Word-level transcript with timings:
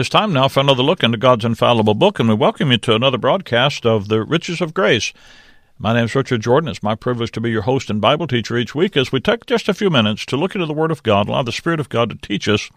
It's 0.00 0.08
time 0.08 0.32
now 0.32 0.48
for 0.48 0.60
another 0.60 0.82
look 0.82 1.02
into 1.02 1.18
God's 1.18 1.44
infallible 1.44 1.92
book, 1.92 2.18
and 2.18 2.26
we 2.26 2.34
welcome 2.34 2.70
you 2.70 2.78
to 2.78 2.94
another 2.94 3.18
broadcast 3.18 3.84
of 3.84 4.08
the 4.08 4.22
Riches 4.22 4.62
of 4.62 4.72
Grace. 4.72 5.12
My 5.78 5.92
name 5.92 6.06
is 6.06 6.14
Richard 6.14 6.40
Jordan. 6.40 6.70
It's 6.70 6.82
my 6.82 6.94
privilege 6.94 7.30
to 7.32 7.40
be 7.42 7.50
your 7.50 7.60
host 7.60 7.90
and 7.90 8.00
Bible 8.00 8.26
teacher 8.26 8.56
each 8.56 8.74
week 8.74 8.96
as 8.96 9.12
we 9.12 9.20
take 9.20 9.44
just 9.44 9.68
a 9.68 9.74
few 9.74 9.90
minutes 9.90 10.24
to 10.24 10.38
look 10.38 10.54
into 10.54 10.66
the 10.66 10.72
Word 10.72 10.90
of 10.90 11.02
God, 11.02 11.28
allow 11.28 11.42
the 11.42 11.52
Spirit 11.52 11.80
of 11.80 11.90
God 11.90 12.08
to 12.08 12.16
teach 12.16 12.48
us 12.48 12.70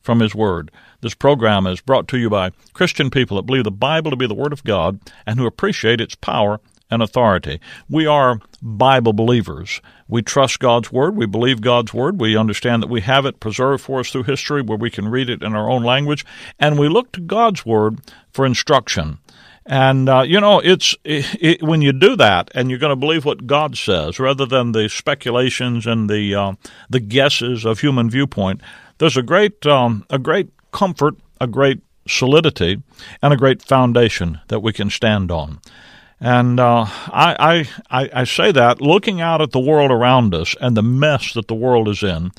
from 0.00 0.18
His 0.18 0.34
Word. 0.34 0.72
This 1.02 1.14
program 1.14 1.68
is 1.68 1.80
brought 1.80 2.08
to 2.08 2.18
you 2.18 2.28
by 2.28 2.50
Christian 2.72 3.10
people 3.10 3.36
that 3.36 3.46
believe 3.46 3.62
the 3.62 3.70
Bible 3.70 4.10
to 4.10 4.16
be 4.16 4.26
the 4.26 4.34
Word 4.34 4.52
of 4.52 4.64
God 4.64 4.98
and 5.24 5.38
who 5.38 5.46
appreciate 5.46 6.00
its 6.00 6.16
power 6.16 6.58
and 6.90 7.02
authority. 7.02 7.60
We 7.88 8.06
are 8.06 8.40
Bible 8.62 9.12
believers. 9.12 9.80
We 10.08 10.22
trust 10.22 10.58
God's 10.58 10.92
Word. 10.92 11.16
We 11.16 11.26
believe 11.26 11.60
God's 11.60 11.94
Word. 11.94 12.20
We 12.20 12.36
understand 12.36 12.82
that 12.82 12.90
we 12.90 13.00
have 13.02 13.26
it 13.26 13.40
preserved 13.40 13.84
for 13.84 14.00
us 14.00 14.10
through 14.10 14.24
history 14.24 14.62
where 14.62 14.78
we 14.78 14.90
can 14.90 15.08
read 15.08 15.30
it 15.30 15.42
in 15.42 15.54
our 15.54 15.70
own 15.70 15.82
language. 15.82 16.24
And 16.58 16.78
we 16.78 16.88
look 16.88 17.12
to 17.12 17.20
God's 17.20 17.64
Word 17.64 18.00
for 18.32 18.44
instruction. 18.44 19.18
And, 19.66 20.08
uh, 20.08 20.22
you 20.22 20.40
know, 20.40 20.58
it's 20.58 20.96
it, 21.04 21.36
it, 21.40 21.62
when 21.62 21.80
you 21.80 21.92
do 21.92 22.16
that 22.16 22.50
and 22.54 22.70
you're 22.70 22.78
going 22.78 22.90
to 22.90 22.96
believe 22.96 23.24
what 23.24 23.46
God 23.46 23.76
says 23.76 24.18
rather 24.18 24.46
than 24.46 24.72
the 24.72 24.88
speculations 24.88 25.86
and 25.86 26.10
the, 26.10 26.34
uh, 26.34 26.52
the 26.88 27.00
guesses 27.00 27.64
of 27.64 27.80
human 27.80 28.10
viewpoint, 28.10 28.62
there's 28.98 29.16
a 29.16 29.22
great, 29.22 29.64
um, 29.66 30.04
a 30.10 30.18
great 30.18 30.50
comfort, 30.72 31.14
a 31.40 31.46
great 31.46 31.82
solidity, 32.08 32.82
and 33.22 33.32
a 33.32 33.36
great 33.36 33.62
foundation 33.62 34.40
that 34.48 34.60
we 34.60 34.72
can 34.72 34.90
stand 34.90 35.30
on. 35.30 35.60
And 36.20 36.60
uh, 36.60 36.84
I, 36.86 37.66
I, 37.90 38.10
I 38.12 38.24
say 38.24 38.52
that 38.52 38.82
looking 38.82 39.20
out 39.22 39.40
at 39.40 39.52
the 39.52 39.60
world 39.60 39.90
around 39.90 40.34
us 40.34 40.54
and 40.60 40.76
the 40.76 40.82
mess 40.82 41.32
that 41.32 41.48
the 41.48 41.54
world 41.54 41.88
is 41.88 42.02
in, 42.02 42.32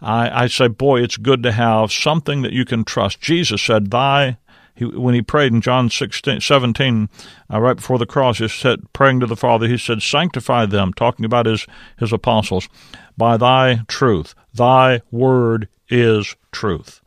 I, 0.00 0.44
I 0.44 0.46
say, 0.46 0.68
boy, 0.68 1.02
it's 1.02 1.18
good 1.18 1.42
to 1.42 1.52
have 1.52 1.92
something 1.92 2.42
that 2.42 2.52
you 2.52 2.64
can 2.64 2.84
trust. 2.84 3.20
Jesus 3.20 3.60
said, 3.60 3.90
Thy 3.90 4.38
he, 4.76 4.84
when 4.84 5.14
he 5.14 5.22
prayed 5.22 5.52
in 5.52 5.62
John 5.62 5.88
16, 5.88 6.40
17, 6.40 7.08
uh, 7.52 7.60
right 7.60 7.76
before 7.76 7.98
the 7.98 8.06
cross, 8.06 8.38
he 8.38 8.46
said, 8.46 8.92
praying 8.92 9.20
to 9.20 9.26
the 9.26 9.36
Father, 9.36 9.66
he 9.66 9.78
said, 9.78 10.02
Sanctify 10.02 10.66
them, 10.66 10.92
talking 10.92 11.24
about 11.24 11.46
his, 11.46 11.66
his 11.98 12.12
apostles, 12.12 12.68
by 13.16 13.38
thy 13.38 13.80
truth. 13.88 14.34
Thy 14.52 15.00
word 15.10 15.68
is 15.88 16.36
truth. 16.52 17.00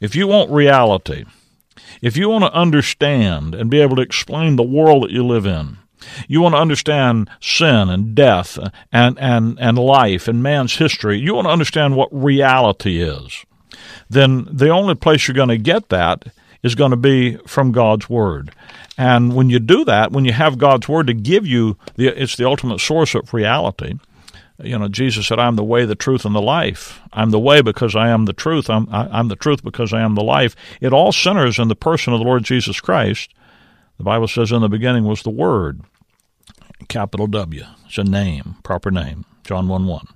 If 0.00 0.16
you 0.16 0.26
want 0.26 0.50
reality, 0.50 1.24
if 2.00 2.16
you 2.16 2.28
want 2.28 2.44
to 2.44 2.52
understand 2.52 3.54
and 3.54 3.70
be 3.70 3.80
able 3.80 3.96
to 3.96 4.02
explain 4.02 4.56
the 4.56 4.62
world 4.62 5.04
that 5.04 5.10
you 5.10 5.24
live 5.24 5.46
in, 5.46 5.78
you 6.26 6.40
want 6.40 6.54
to 6.54 6.60
understand 6.60 7.30
sin 7.40 7.88
and 7.88 8.14
death 8.14 8.58
and, 8.92 9.18
and, 9.18 9.58
and 9.60 9.78
life 9.78 10.28
and 10.28 10.42
man's 10.42 10.76
history, 10.76 11.18
you 11.18 11.34
want 11.34 11.46
to 11.46 11.52
understand 11.52 11.96
what 11.96 12.08
reality 12.12 13.00
is, 13.00 13.44
then 14.08 14.46
the 14.50 14.68
only 14.68 14.94
place 14.94 15.26
you're 15.26 15.34
going 15.34 15.48
to 15.48 15.58
get 15.58 15.88
that 15.90 16.24
is 16.62 16.74
going 16.74 16.90
to 16.90 16.96
be 16.96 17.36
from 17.46 17.72
God's 17.72 18.08
Word. 18.08 18.52
And 18.96 19.34
when 19.34 19.50
you 19.50 19.58
do 19.58 19.84
that, 19.84 20.12
when 20.12 20.24
you 20.24 20.32
have 20.32 20.58
God's 20.58 20.88
Word 20.88 21.06
to 21.08 21.14
give 21.14 21.46
you, 21.46 21.76
the, 21.96 22.08
it's 22.08 22.36
the 22.36 22.46
ultimate 22.46 22.80
source 22.80 23.14
of 23.14 23.32
reality 23.34 23.98
you 24.62 24.78
know, 24.78 24.88
Jesus 24.88 25.26
said, 25.26 25.38
"I'm 25.38 25.56
the 25.56 25.64
way, 25.64 25.84
the 25.84 25.94
truth, 25.94 26.24
and 26.24 26.34
the 26.34 26.42
life. 26.42 27.00
I'm 27.12 27.30
the 27.30 27.38
way 27.38 27.62
because 27.62 27.96
I 27.96 28.08
am 28.08 28.26
the 28.26 28.32
truth. 28.32 28.68
I'm 28.70 28.88
I, 28.90 29.18
am 29.18 29.28
the 29.28 29.36
truth 29.36 29.62
because 29.62 29.92
I 29.92 30.00
am 30.00 30.14
the 30.14 30.22
life." 30.22 30.54
It 30.80 30.92
all 30.92 31.12
centers 31.12 31.58
in 31.58 31.68
the 31.68 31.76
person 31.76 32.12
of 32.12 32.20
the 32.20 32.26
Lord 32.26 32.44
Jesus 32.44 32.80
Christ. 32.80 33.32
The 33.98 34.04
Bible 34.04 34.28
says, 34.28 34.52
"In 34.52 34.62
the 34.62 34.68
beginning 34.68 35.04
was 35.04 35.22
the 35.22 35.30
Word." 35.30 35.82
Capital 36.88 37.26
W. 37.28 37.64
It's 37.86 37.98
a 37.98 38.04
name, 38.04 38.56
proper 38.62 38.90
name. 38.90 39.24
John 39.44 39.68
one 39.68 39.86
one. 39.86 40.06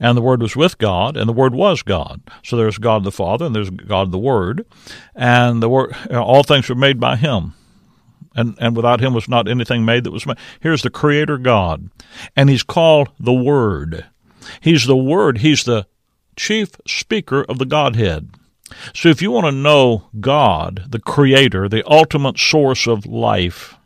And 0.00 0.16
the 0.16 0.22
Word 0.22 0.42
was 0.42 0.56
with 0.56 0.78
God, 0.78 1.16
and 1.16 1.28
the 1.28 1.32
Word 1.32 1.54
was 1.54 1.82
God. 1.82 2.20
So 2.42 2.56
there's 2.56 2.78
God 2.78 3.04
the 3.04 3.12
Father, 3.12 3.46
and 3.46 3.54
there's 3.54 3.70
God 3.70 4.10
the 4.10 4.18
Word, 4.18 4.66
and 5.14 5.62
the 5.62 5.68
Word. 5.68 5.94
All 6.10 6.42
things 6.42 6.68
were 6.68 6.74
made 6.74 6.98
by 6.98 7.16
Him 7.16 7.54
and, 8.34 8.56
and 8.60 8.76
without 8.76 9.00
him 9.00 9.14
was 9.14 9.28
not 9.28 9.48
anything 9.48 9.84
made 9.84 10.04
that 10.04 10.12
was 10.12 10.26
made. 10.26 10.38
Here's 10.60 10.82
the 10.82 10.90
Creator 10.90 11.38
God, 11.38 11.90
and 12.36 12.48
he's 12.48 12.62
called 12.62 13.08
the 13.18 13.32
Word. 13.32 14.06
He's 14.60 14.86
the 14.86 14.96
Word. 14.96 15.38
He's 15.38 15.64
the 15.64 15.86
chief 16.36 16.70
speaker 16.86 17.42
of 17.42 17.58
the 17.58 17.66
Godhead. 17.66 18.30
So 18.94 19.08
if 19.08 19.20
you 19.20 19.30
want 19.30 19.46
to 19.46 19.52
know 19.52 20.08
God, 20.20 20.84
the 20.88 21.00
Creator, 21.00 21.68
the 21.68 21.86
ultimate 21.90 22.38
source 22.38 22.86
of 22.86 23.04
life, 23.04 23.76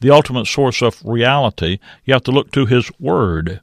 the 0.00 0.10
ultimate 0.10 0.46
source 0.46 0.82
of 0.82 1.02
reality, 1.04 1.78
you 2.04 2.14
have 2.14 2.22
to 2.24 2.30
look 2.30 2.52
to 2.52 2.66
His 2.66 2.90
Word. 2.98 3.60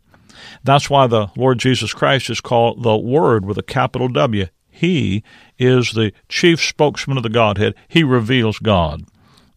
That's 0.64 0.90
why 0.90 1.08
the 1.08 1.28
Lord 1.36 1.60
Jesus 1.60 1.94
Christ 1.94 2.30
is 2.30 2.42
called 2.42 2.84
the 2.84 2.98
Word 2.98 3.46
with 3.46 3.58
a 3.58 3.64
capital 3.64 4.08
W. 4.10 4.48
He 4.70 5.24
is 5.58 5.94
the 5.94 6.12
chief 6.30 6.64
spokesman 6.64 7.18
of 7.18 7.24
the 7.24 7.30
Godhead. 7.30 7.74
He 7.88 8.04
reveals 8.04 8.60
God. 8.60 9.06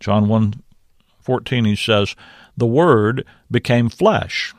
John 0.00 0.28
1 0.28 0.62
14, 1.20 1.64
he 1.66 1.76
says, 1.76 2.16
The 2.56 2.66
Word 2.66 3.24
became 3.50 3.88
flesh. 3.88 4.54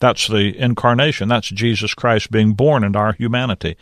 That's 0.00 0.26
the 0.26 0.58
incarnation. 0.58 1.28
That's 1.28 1.48
Jesus 1.48 1.94
Christ 1.94 2.32
being 2.32 2.54
born 2.54 2.82
into 2.82 2.98
our 2.98 3.12
humanity. 3.12 3.76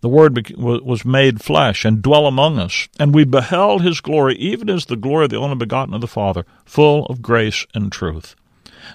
The 0.00 0.08
Word 0.08 0.50
was 0.56 1.04
made 1.04 1.42
flesh 1.42 1.84
and 1.84 2.00
dwell 2.00 2.26
among 2.26 2.58
us, 2.58 2.88
and 2.98 3.14
we 3.14 3.24
beheld 3.24 3.82
His 3.82 4.00
glory, 4.00 4.36
even 4.36 4.70
as 4.70 4.86
the 4.86 4.96
glory 4.96 5.24
of 5.24 5.30
the 5.30 5.36
only 5.36 5.56
begotten 5.56 5.92
of 5.92 6.00
the 6.00 6.06
Father, 6.06 6.46
full 6.64 7.04
of 7.06 7.20
grace 7.20 7.66
and 7.74 7.92
truth. 7.92 8.34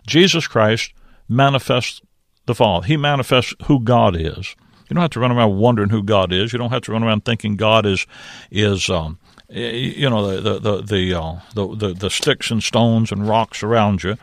Jesus 0.07 0.47
Christ 0.47 0.93
manifests 1.27 2.01
the 2.45 2.55
Father. 2.55 2.87
He 2.87 2.97
manifests 2.97 3.53
who 3.65 3.79
God 3.79 4.15
is. 4.15 4.55
You 4.89 4.95
don't 4.95 5.01
have 5.01 5.11
to 5.11 5.19
run 5.19 5.31
around 5.31 5.57
wondering 5.57 5.89
who 5.89 6.03
God 6.03 6.31
is. 6.31 6.53
You 6.53 6.59
don't 6.59 6.71
have 6.71 6.83
to 6.83 6.91
run 6.91 7.03
around 7.03 7.25
thinking 7.25 7.55
God 7.55 7.85
is 7.85 8.05
is 8.51 8.89
um, 8.89 9.19
you 9.49 10.09
know 10.09 10.39
the 10.39 10.59
the 10.59 10.81
the 10.81 11.13
uh, 11.13 11.39
the, 11.53 11.75
the, 11.75 11.93
the 11.93 12.09
sticks 12.09 12.51
and 12.51 12.63
stones 12.63 13.11
and 13.11 13.27
rocks 13.27 13.63
around 13.63 14.03
you, 14.03 14.17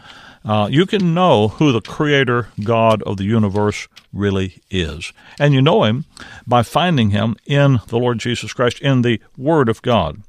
uh, 0.44 0.69
you 0.70 0.86
can 0.86 1.14
know 1.14 1.48
who 1.48 1.72
the 1.72 1.81
Creator 1.81 2.48
God 2.62 3.03
of 3.03 3.16
the 3.16 3.25
universe 3.25 3.88
really 4.12 4.62
is, 4.70 5.12
and 5.38 5.54
you 5.54 5.62
know 5.62 5.84
Him 5.84 6.04
by 6.47 6.62
finding 6.62 7.10
Him 7.10 7.36
in 7.47 7.80
the 7.88 7.98
Lord 7.98 8.19
Jesus 8.19 8.53
Christ 8.53 8.80
in 8.80 9.03
the 9.03 9.20
Word 9.36 9.69
of 9.69 9.82
God, 9.82 10.22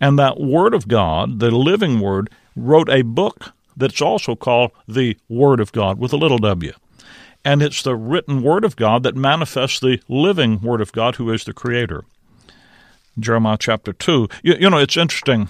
and 0.00 0.18
that 0.18 0.40
Word 0.40 0.74
of 0.74 0.88
God, 0.88 1.40
the 1.40 1.50
living 1.50 2.00
Word, 2.00 2.30
wrote 2.54 2.88
a 2.88 3.02
book 3.02 3.52
that's 3.76 4.00
also 4.00 4.34
called 4.34 4.72
the 4.86 5.16
Word 5.28 5.60
of 5.60 5.72
God 5.72 5.98
with 5.98 6.12
a 6.12 6.16
little 6.16 6.38
W. 6.38 6.72
And 7.44 7.62
it's 7.62 7.82
the 7.82 7.94
written 7.94 8.42
Word 8.42 8.64
of 8.64 8.76
God 8.76 9.04
that 9.04 9.14
manifests 9.14 9.80
the 9.80 10.02
living 10.08 10.60
Word 10.60 10.80
of 10.80 10.92
God, 10.92 11.16
who 11.16 11.30
is 11.30 11.44
the 11.44 11.52
Creator. 11.52 12.04
Jeremiah 13.18 13.56
chapter 13.58 13.92
2. 13.92 14.28
You, 14.42 14.56
you 14.60 14.70
know, 14.70 14.78
it's 14.78 14.96
interesting. 14.96 15.48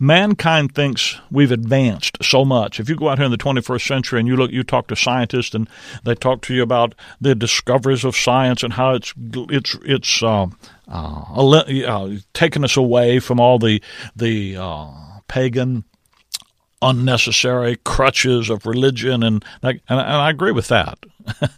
Mankind 0.00 0.74
thinks 0.74 1.20
we've 1.28 1.50
advanced 1.50 2.18
so 2.22 2.44
much. 2.44 2.78
If 2.78 2.88
you 2.88 2.94
go 2.94 3.08
out 3.08 3.18
here 3.18 3.24
in 3.24 3.32
the 3.32 3.36
21st 3.38 3.86
century 3.86 4.20
and 4.20 4.28
you 4.28 4.36
look, 4.36 4.52
you 4.52 4.62
talk 4.62 4.86
to 4.88 4.96
scientists, 4.96 5.54
and 5.54 5.68
they 6.04 6.14
talk 6.14 6.40
to 6.42 6.54
you 6.54 6.62
about 6.62 6.94
the 7.20 7.34
discoveries 7.34 8.04
of 8.04 8.16
science 8.16 8.62
and 8.62 8.74
how 8.74 8.94
it's 8.94 9.12
it's 9.16 9.76
it's 9.82 10.22
uh, 10.22 10.46
uh, 10.86 11.50
uh, 11.50 12.10
taken 12.32 12.62
us 12.62 12.76
away 12.76 13.18
from 13.18 13.40
all 13.40 13.58
the 13.58 13.82
the 14.14 14.56
uh, 14.56 14.86
pagan 15.26 15.82
unnecessary 16.80 17.74
crutches 17.84 18.50
of 18.50 18.66
religion, 18.66 19.24
and 19.24 19.44
and, 19.62 19.80
and 19.88 20.00
I 20.00 20.30
agree 20.30 20.52
with 20.52 20.68
that 20.68 20.98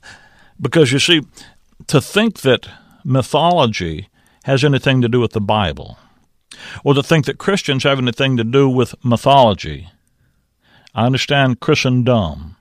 because 0.60 0.92
you 0.92 0.98
see, 0.98 1.20
to 1.88 2.00
think 2.00 2.40
that 2.40 2.68
mythology 3.04 4.08
has 4.44 4.64
anything 4.64 5.00
to 5.02 5.08
do 5.08 5.20
with 5.20 5.32
the 5.32 5.40
Bible, 5.40 5.98
or 6.84 6.94
to 6.94 7.02
think 7.02 7.26
that 7.26 7.38
Christians 7.38 7.84
have 7.84 7.98
anything 7.98 8.36
to 8.36 8.44
do 8.44 8.68
with 8.68 8.94
mythology. 9.04 9.88
I 10.94 11.06
understand 11.06 11.60
Christendom. 11.60 12.56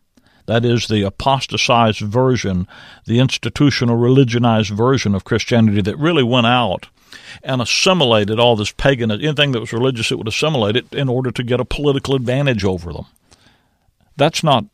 That 0.45 0.65
is 0.65 0.87
the 0.87 1.03
apostatized 1.03 1.99
version, 1.99 2.67
the 3.05 3.19
institutional 3.19 3.97
religionized 3.97 4.71
version 4.71 5.13
of 5.13 5.23
Christianity 5.23 5.81
that 5.81 5.97
really 5.97 6.23
went 6.23 6.47
out 6.47 6.87
and 7.43 7.61
assimilated 7.61 8.39
all 8.39 8.55
this 8.55 8.71
pagan, 8.71 9.11
anything 9.11 9.51
that 9.51 9.59
was 9.59 9.73
religious, 9.73 10.11
it 10.11 10.17
would 10.17 10.27
assimilate 10.27 10.75
it 10.75 10.91
in 10.91 11.07
order 11.07 11.29
to 11.31 11.43
get 11.43 11.59
a 11.59 11.65
political 11.65 12.15
advantage 12.15 12.63
over 12.63 12.91
them. 12.91 13.05
That's 14.17 14.43
not 14.43 14.65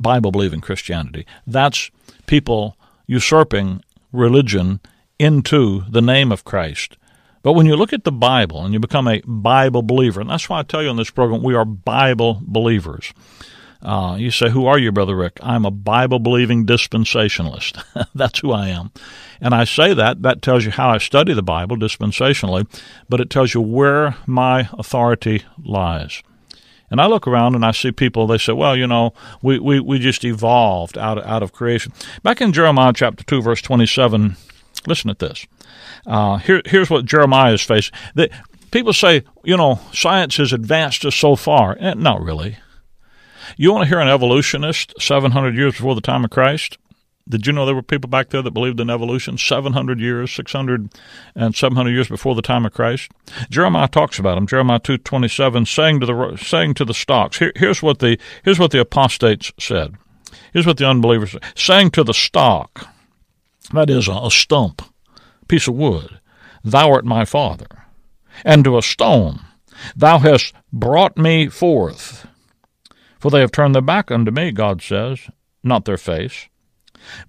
Bible 0.00 0.32
believing 0.32 0.60
Christianity. 0.60 1.26
That's 1.46 1.90
people 2.26 2.76
usurping 3.06 3.84
religion 4.12 4.80
into 5.20 5.84
the 5.90 6.00
name 6.00 6.32
of 6.32 6.44
Christ. 6.44 6.96
But 7.42 7.52
when 7.52 7.66
you 7.66 7.76
look 7.76 7.92
at 7.92 8.04
the 8.04 8.12
Bible 8.12 8.64
and 8.64 8.72
you 8.72 8.80
become 8.80 9.06
a 9.06 9.20
Bible 9.26 9.82
believer, 9.82 10.20
and 10.20 10.30
that's 10.30 10.48
why 10.48 10.58
I 10.58 10.62
tell 10.62 10.82
you 10.82 10.88
on 10.88 10.96
this 10.96 11.10
program, 11.10 11.42
we 11.42 11.54
are 11.54 11.64
Bible 11.66 12.40
believers. 12.42 13.12
Uh, 13.82 14.16
you 14.18 14.30
say, 14.30 14.50
Who 14.50 14.66
are 14.66 14.78
you, 14.78 14.92
Brother 14.92 15.14
Rick? 15.14 15.38
I'm 15.42 15.64
a 15.64 15.70
Bible 15.70 16.18
believing 16.18 16.66
dispensationalist. 16.66 17.82
That's 18.14 18.40
who 18.40 18.52
I 18.52 18.68
am. 18.68 18.92
And 19.40 19.54
I 19.54 19.64
say 19.64 19.94
that, 19.94 20.22
that 20.22 20.42
tells 20.42 20.66
you 20.66 20.70
how 20.70 20.90
I 20.90 20.98
study 20.98 21.32
the 21.32 21.42
Bible 21.42 21.76
dispensationally, 21.76 22.66
but 23.08 23.20
it 23.20 23.30
tells 23.30 23.54
you 23.54 23.62
where 23.62 24.16
my 24.26 24.68
authority 24.72 25.44
lies. 25.62 26.22
And 26.90 27.00
I 27.00 27.06
look 27.06 27.26
around 27.26 27.54
and 27.54 27.64
I 27.64 27.70
see 27.70 27.92
people, 27.92 28.26
they 28.26 28.36
say, 28.36 28.52
well, 28.52 28.76
you 28.76 28.86
know, 28.86 29.14
we, 29.40 29.58
we, 29.58 29.80
we 29.80 29.98
just 29.98 30.24
evolved 30.24 30.98
out 30.98 31.24
out 31.24 31.42
of 31.42 31.52
creation. 31.52 31.92
Back 32.22 32.40
in 32.40 32.52
Jeremiah 32.52 32.92
chapter 32.94 33.24
2, 33.24 33.40
verse 33.40 33.62
27, 33.62 34.36
Listen 34.86 35.10
at 35.10 35.18
this. 35.18 35.46
Uh, 36.06 36.38
here, 36.38 36.62
here's 36.64 36.90
what 36.90 37.04
Jeremiah 37.04 37.52
is 37.52 37.62
facing. 37.62 37.94
The, 38.14 38.30
people 38.70 38.92
say, 38.92 39.24
you 39.44 39.56
know, 39.56 39.80
science 39.92 40.36
has 40.36 40.52
advanced 40.52 41.04
us 41.04 41.14
so 41.14 41.36
far. 41.36 41.76
Eh, 41.78 41.94
not 41.94 42.22
really. 42.22 42.56
You 43.56 43.72
want 43.72 43.82
to 43.84 43.88
hear 43.88 44.00
an 44.00 44.08
evolutionist 44.08 44.94
700 44.98 45.54
years 45.54 45.74
before 45.74 45.94
the 45.94 46.00
time 46.00 46.24
of 46.24 46.30
Christ? 46.30 46.78
Did 47.28 47.46
you 47.46 47.52
know 47.52 47.64
there 47.64 47.74
were 47.74 47.82
people 47.82 48.10
back 48.10 48.30
there 48.30 48.42
that 48.42 48.50
believed 48.50 48.80
in 48.80 48.90
evolution 48.90 49.38
700 49.38 50.00
years, 50.00 50.32
600 50.32 50.88
and 51.36 51.54
700 51.54 51.90
years 51.90 52.08
before 52.08 52.34
the 52.34 52.42
time 52.42 52.66
of 52.66 52.72
Christ? 52.72 53.12
Jeremiah 53.50 53.86
talks 53.86 54.18
about 54.18 54.34
them. 54.34 54.48
Jeremiah 54.48 54.80
2:27 54.80 55.66
saying 55.66 56.00
to 56.00 56.06
the 56.06 56.36
saying 56.36 56.74
to 56.74 56.84
the 56.84 56.94
stocks. 56.94 57.38
Here, 57.38 57.52
here's 57.54 57.82
what 57.82 58.00
the 58.00 58.18
here's 58.42 58.58
what 58.58 58.72
the 58.72 58.80
apostates 58.80 59.52
said. 59.60 59.94
Here's 60.52 60.66
what 60.66 60.78
the 60.78 60.88
unbelievers 60.88 61.32
said. 61.32 61.44
Saying 61.54 61.92
to 61.92 62.02
the 62.02 62.14
stock, 62.14 62.88
that 63.72 63.90
is 63.90 64.08
a 64.08 64.30
stump, 64.30 64.82
piece 65.48 65.68
of 65.68 65.74
wood, 65.74 66.20
thou 66.64 66.90
art 66.90 67.04
my 67.04 67.24
father, 67.24 67.66
and 68.44 68.64
to 68.64 68.78
a 68.78 68.82
stone, 68.82 69.40
thou 69.96 70.18
hast 70.18 70.54
brought 70.72 71.16
me 71.16 71.48
forth. 71.48 72.26
For 73.18 73.30
they 73.30 73.40
have 73.40 73.52
turned 73.52 73.74
their 73.74 73.82
back 73.82 74.10
unto 74.10 74.30
me, 74.30 74.50
God 74.50 74.80
says, 74.82 75.28
not 75.62 75.84
their 75.84 75.98
face. 75.98 76.48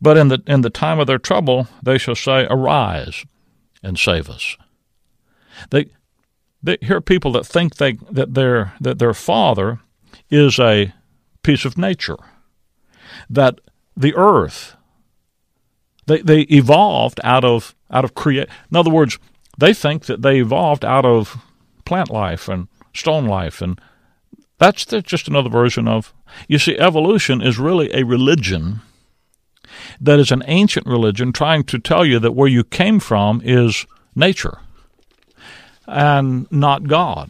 But 0.01 0.17
in 0.17 0.27
the 0.27 0.41
in 0.47 0.61
the 0.61 0.69
time 0.69 0.99
of 0.99 1.07
their 1.07 1.17
trouble 1.17 1.67
they 1.81 1.97
shall 1.97 2.15
say, 2.15 2.45
Arise 2.49 3.25
and 3.81 3.97
save 3.97 4.29
us. 4.29 4.57
They, 5.69 5.88
they 6.61 6.77
here 6.81 6.97
are 6.97 7.01
people 7.01 7.31
that 7.33 7.45
think 7.45 7.75
they 7.75 7.93
that 8.09 8.33
their 8.33 8.73
that 8.81 8.99
their 8.99 9.13
father 9.13 9.79
is 10.29 10.59
a 10.59 10.93
piece 11.43 11.65
of 11.65 11.77
nature. 11.77 12.17
That 13.29 13.59
the 13.95 14.13
earth 14.15 14.75
they 16.07 16.21
they 16.21 16.42
evolved 16.42 17.19
out 17.24 17.45
of 17.45 17.75
out 17.89 18.06
of 18.06 18.13
create 18.15 18.50
in 18.69 18.77
other 18.77 18.89
words, 18.89 19.18
they 19.57 19.74
think 19.74 20.06
that 20.06 20.21
they 20.21 20.39
evolved 20.39 20.86
out 20.86 21.06
of 21.06 21.38
plant 21.86 22.09
life 22.09 22.48
and 22.48 22.68
stone 22.94 23.25
life 23.25 23.62
and 23.62 23.80
that's 24.57 24.86
just 24.86 25.27
another 25.27 25.50
version 25.50 25.88
of 25.88 26.13
you 26.48 26.59
see 26.59 26.77
evolution 26.77 27.42
is 27.42 27.57
really 27.57 27.92
a 27.94 28.03
religion 28.03 28.81
that 30.00 30.19
is 30.19 30.31
an 30.31 30.44
ancient 30.48 30.86
religion 30.86 31.31
trying 31.31 31.63
to 31.63 31.80
tell 31.80 32.06
you 32.06 32.19
that 32.19 32.33
where 32.33 32.48
you 32.48 32.63
came 32.63 33.00
from 33.00 33.42
is 33.44 33.86
nature 34.15 34.59
and 35.88 36.50
not 36.51 36.88
God. 36.88 37.30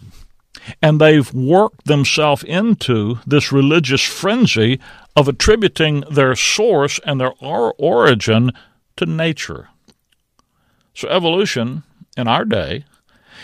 And 0.81 1.00
they've 1.00 1.34
worked 1.34 1.86
themselves 1.86 2.44
into 2.44 3.19
this 3.25 3.52
religious 3.52 4.04
frenzy 4.04 4.80
of 5.16 5.28
attributing 5.28 6.04
their 6.10 6.36
source 6.36 7.00
and 7.06 7.19
their 7.19 7.34
origin 7.40 8.52
to 8.98 9.06
nature. 9.06 9.69
So, 10.94 11.08
evolution 11.10 11.84
in 12.18 12.28
our 12.28 12.46
day 12.46 12.86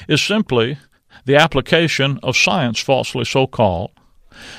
is 0.07 0.21
simply 0.21 0.77
the 1.25 1.35
application 1.35 2.19
of 2.23 2.37
science, 2.37 2.79
falsely 2.79 3.25
so 3.25 3.47
called, 3.47 3.91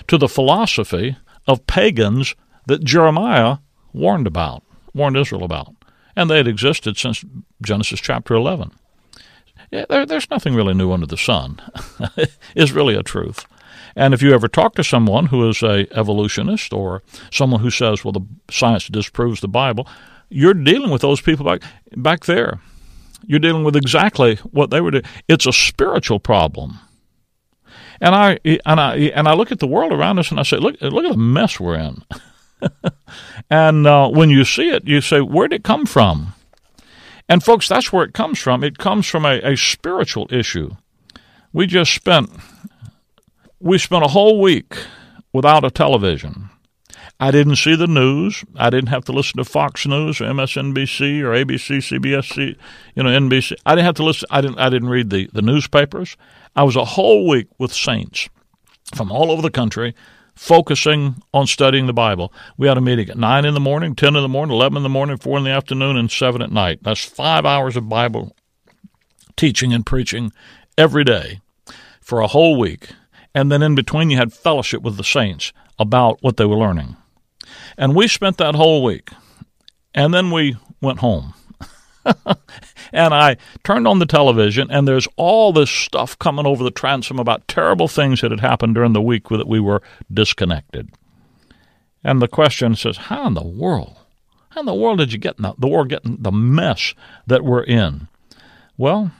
to 0.06 0.18
the 0.18 0.28
philosophy 0.28 1.16
of 1.46 1.66
pagans 1.66 2.34
that 2.66 2.84
Jeremiah 2.84 3.58
warned 3.92 4.26
about, 4.26 4.62
warned 4.94 5.16
Israel 5.16 5.44
about. 5.44 5.74
And 6.16 6.28
they 6.28 6.36
had 6.38 6.48
existed 6.48 6.96
since 6.96 7.24
Genesis 7.62 8.00
chapter 8.00 8.34
11. 8.34 8.72
Yeah, 9.70 9.84
there, 9.88 10.06
there's 10.06 10.30
nothing 10.30 10.54
really 10.54 10.74
new 10.74 10.92
under 10.92 11.06
the 11.06 11.16
sun, 11.16 11.60
is 12.54 12.72
really 12.72 12.94
a 12.94 13.02
truth. 13.02 13.46
And 13.94 14.14
if 14.14 14.22
you 14.22 14.32
ever 14.32 14.48
talk 14.48 14.74
to 14.76 14.84
someone 14.84 15.26
who 15.26 15.48
is 15.48 15.62
a 15.62 15.86
evolutionist 15.96 16.72
or 16.72 17.02
someone 17.30 17.60
who 17.60 17.70
says, 17.70 18.04
well, 18.04 18.12
the 18.12 18.26
science 18.50 18.86
disproves 18.88 19.40
the 19.40 19.48
Bible, 19.48 19.88
you're 20.30 20.54
dealing 20.54 20.90
with 20.90 21.02
those 21.02 21.20
people 21.20 21.44
back, 21.44 21.62
back 21.96 22.24
there. 22.26 22.60
You're 23.26 23.40
dealing 23.40 23.64
with 23.64 23.76
exactly 23.76 24.36
what 24.36 24.70
they 24.70 24.80
were 24.80 24.92
doing. 24.92 25.04
It's 25.26 25.46
a 25.46 25.52
spiritual 25.52 26.20
problem. 26.20 26.78
And 28.00 28.14
I 28.14 28.38
and 28.44 28.78
I 28.80 28.94
and 28.96 29.26
I 29.26 29.34
look 29.34 29.50
at 29.50 29.58
the 29.58 29.66
world 29.66 29.92
around 29.92 30.20
us 30.20 30.30
and 30.30 30.38
I 30.38 30.44
say, 30.44 30.58
look 30.58 30.80
look 30.80 31.04
at 31.04 31.12
the 31.12 31.18
mess 31.18 31.58
we're 31.58 31.74
in. 31.74 32.04
and 33.50 33.86
uh, 33.86 34.08
when 34.08 34.30
you 34.30 34.44
see 34.44 34.70
it, 34.70 34.86
you 34.86 35.00
say, 35.00 35.20
where 35.20 35.48
did 35.48 35.60
it 35.60 35.64
come 35.64 35.84
from? 35.84 36.32
And, 37.28 37.42
folks, 37.42 37.68
that's 37.68 37.92
where 37.92 38.04
it 38.04 38.14
comes 38.14 38.38
from. 38.38 38.64
It 38.64 38.78
comes 38.78 39.06
from 39.06 39.24
a, 39.24 39.40
a 39.42 39.56
spiritual 39.56 40.26
issue. 40.30 40.76
We 41.52 41.66
just 41.66 41.92
spent 41.92 42.30
we 43.60 43.78
spent 43.78 44.04
a 44.04 44.08
whole 44.08 44.40
week 44.40 44.76
without 45.32 45.64
a 45.64 45.70
television. 45.70 46.50
I 47.20 47.32
didn't 47.32 47.56
see 47.56 47.74
the 47.74 47.88
news. 47.88 48.44
I 48.54 48.70
didn't 48.70 48.90
have 48.90 49.04
to 49.06 49.12
listen 49.12 49.38
to 49.38 49.44
Fox 49.44 49.84
News 49.86 50.20
or 50.20 50.26
MSNBC 50.26 51.20
or 51.22 51.30
ABC, 51.30 51.78
CBS, 51.78 52.56
you 52.94 53.02
know, 53.02 53.10
NBC. 53.10 53.56
I 53.66 53.74
didn't 53.74 53.86
have 53.86 53.96
to 53.96 54.04
listen. 54.04 54.28
I 54.30 54.40
didn't. 54.40 54.58
I 54.58 54.68
didn't 54.68 54.88
read 54.88 55.10
the, 55.10 55.28
the 55.32 55.42
newspapers. 55.42 56.16
I 56.54 56.62
was 56.62 56.76
a 56.76 56.84
whole 56.84 57.28
week 57.28 57.48
with 57.58 57.72
saints 57.72 58.28
from 58.94 59.10
all 59.10 59.32
over 59.32 59.42
the 59.42 59.50
country 59.50 59.94
focusing 60.38 61.20
on 61.34 61.48
studying 61.48 61.86
the 61.86 61.92
Bible. 61.92 62.32
We 62.56 62.68
had 62.68 62.78
a 62.78 62.80
meeting 62.80 63.10
at 63.10 63.18
9 63.18 63.44
in 63.44 63.54
the 63.54 63.60
morning, 63.60 63.96
10 63.96 64.14
in 64.14 64.22
the 64.22 64.28
morning, 64.28 64.54
11 64.54 64.76
in 64.76 64.82
the 64.84 64.88
morning, 64.88 65.16
4 65.16 65.38
in 65.38 65.44
the 65.44 65.50
afternoon, 65.50 65.96
and 65.96 66.08
7 66.08 66.40
at 66.40 66.52
night. 66.52 66.78
That's 66.82 67.04
five 67.04 67.44
hours 67.44 67.76
of 67.76 67.88
Bible 67.88 68.36
teaching 69.36 69.72
and 69.74 69.84
preaching 69.84 70.32
every 70.76 71.02
day 71.02 71.40
for 72.00 72.20
a 72.20 72.28
whole 72.28 72.56
week. 72.56 72.90
And 73.34 73.50
then 73.50 73.62
in 73.62 73.74
between, 73.74 74.10
you 74.10 74.16
had 74.16 74.32
fellowship 74.32 74.82
with 74.82 74.96
the 74.96 75.04
saints 75.04 75.52
about 75.76 76.22
what 76.22 76.36
they 76.36 76.44
were 76.44 76.56
learning. 76.56 76.96
And 77.76 77.96
we 77.96 78.06
spent 78.06 78.38
that 78.38 78.54
whole 78.54 78.84
week. 78.84 79.10
And 79.92 80.14
then 80.14 80.30
we 80.30 80.56
went 80.80 81.00
home. 81.00 81.34
and 82.92 83.14
I 83.14 83.36
turned 83.64 83.86
on 83.86 83.98
the 83.98 84.06
television, 84.06 84.70
and 84.70 84.86
there's 84.86 85.08
all 85.16 85.52
this 85.52 85.70
stuff 85.70 86.18
coming 86.18 86.46
over 86.46 86.64
the 86.64 86.70
transom 86.70 87.18
about 87.18 87.48
terrible 87.48 87.88
things 87.88 88.20
that 88.20 88.30
had 88.30 88.40
happened 88.40 88.74
during 88.74 88.92
the 88.92 89.02
week 89.02 89.28
that 89.28 89.48
we 89.48 89.60
were 89.60 89.82
disconnected. 90.12 90.90
And 92.04 92.22
the 92.22 92.28
question 92.28 92.76
says, 92.76 92.96
How 92.96 93.26
in 93.26 93.34
the 93.34 93.46
world? 93.46 93.96
How 94.50 94.60
in 94.60 94.66
the 94.66 94.74
world 94.74 94.98
did 94.98 95.12
you 95.12 95.18
get 95.18 95.36
in 95.36 95.42
the, 95.42 95.54
the 95.58 95.68
war 95.68 95.84
getting 95.84 96.16
the 96.20 96.32
mess 96.32 96.94
that 97.26 97.44
we're 97.44 97.64
in? 97.64 98.08
Well, 98.76 99.10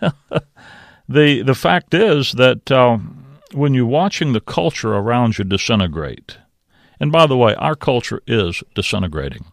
the 1.08 1.42
the 1.42 1.54
fact 1.54 1.92
is 1.92 2.32
that 2.32 2.70
uh, 2.70 2.98
when 3.52 3.74
you're 3.74 3.86
watching 3.86 4.32
the 4.32 4.40
culture 4.40 4.94
around 4.94 5.38
you 5.38 5.44
disintegrate, 5.44 6.38
and 7.00 7.10
by 7.10 7.26
the 7.26 7.36
way, 7.36 7.54
our 7.56 7.74
culture 7.74 8.22
is 8.26 8.62
disintegrating. 8.74 9.44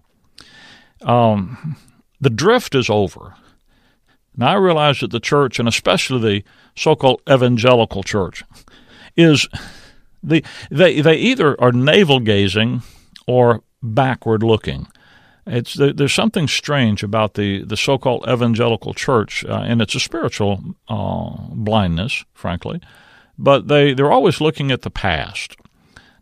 Um, 1.01 1.77
the 2.21 2.29
drift 2.29 2.75
is 2.75 2.89
over. 2.89 3.35
Now, 4.37 4.51
I 4.51 4.55
realize 4.55 5.01
that 5.01 5.11
the 5.11 5.19
church, 5.19 5.59
and 5.59 5.67
especially 5.67 6.21
the 6.21 6.43
so 6.75 6.95
called 6.95 7.21
evangelical 7.29 8.03
church, 8.03 8.43
is 9.17 9.47
the, 10.23 10.43
they, 10.69 11.01
they 11.01 11.15
either 11.15 11.59
are 11.59 11.73
navel 11.73 12.19
gazing 12.19 12.83
or 13.27 13.63
backward 13.83 14.43
looking. 14.43 14.87
It's 15.47 15.73
there's 15.73 16.13
something 16.13 16.47
strange 16.47 17.01
about 17.01 17.33
the, 17.33 17.63
the 17.63 17.75
so-called 17.75 18.25
evangelical 18.29 18.93
church, 18.93 19.43
uh, 19.45 19.63
and 19.65 19.81
it's 19.81 19.95
a 19.95 19.99
spiritual 19.99 20.63
uh, 20.87 21.31
blindness, 21.49 22.23
frankly. 22.33 22.79
But 23.39 23.67
they 23.67 23.93
they're 23.93 24.11
always 24.11 24.39
looking 24.39 24.71
at 24.71 24.83
the 24.83 24.91
past. 24.91 25.55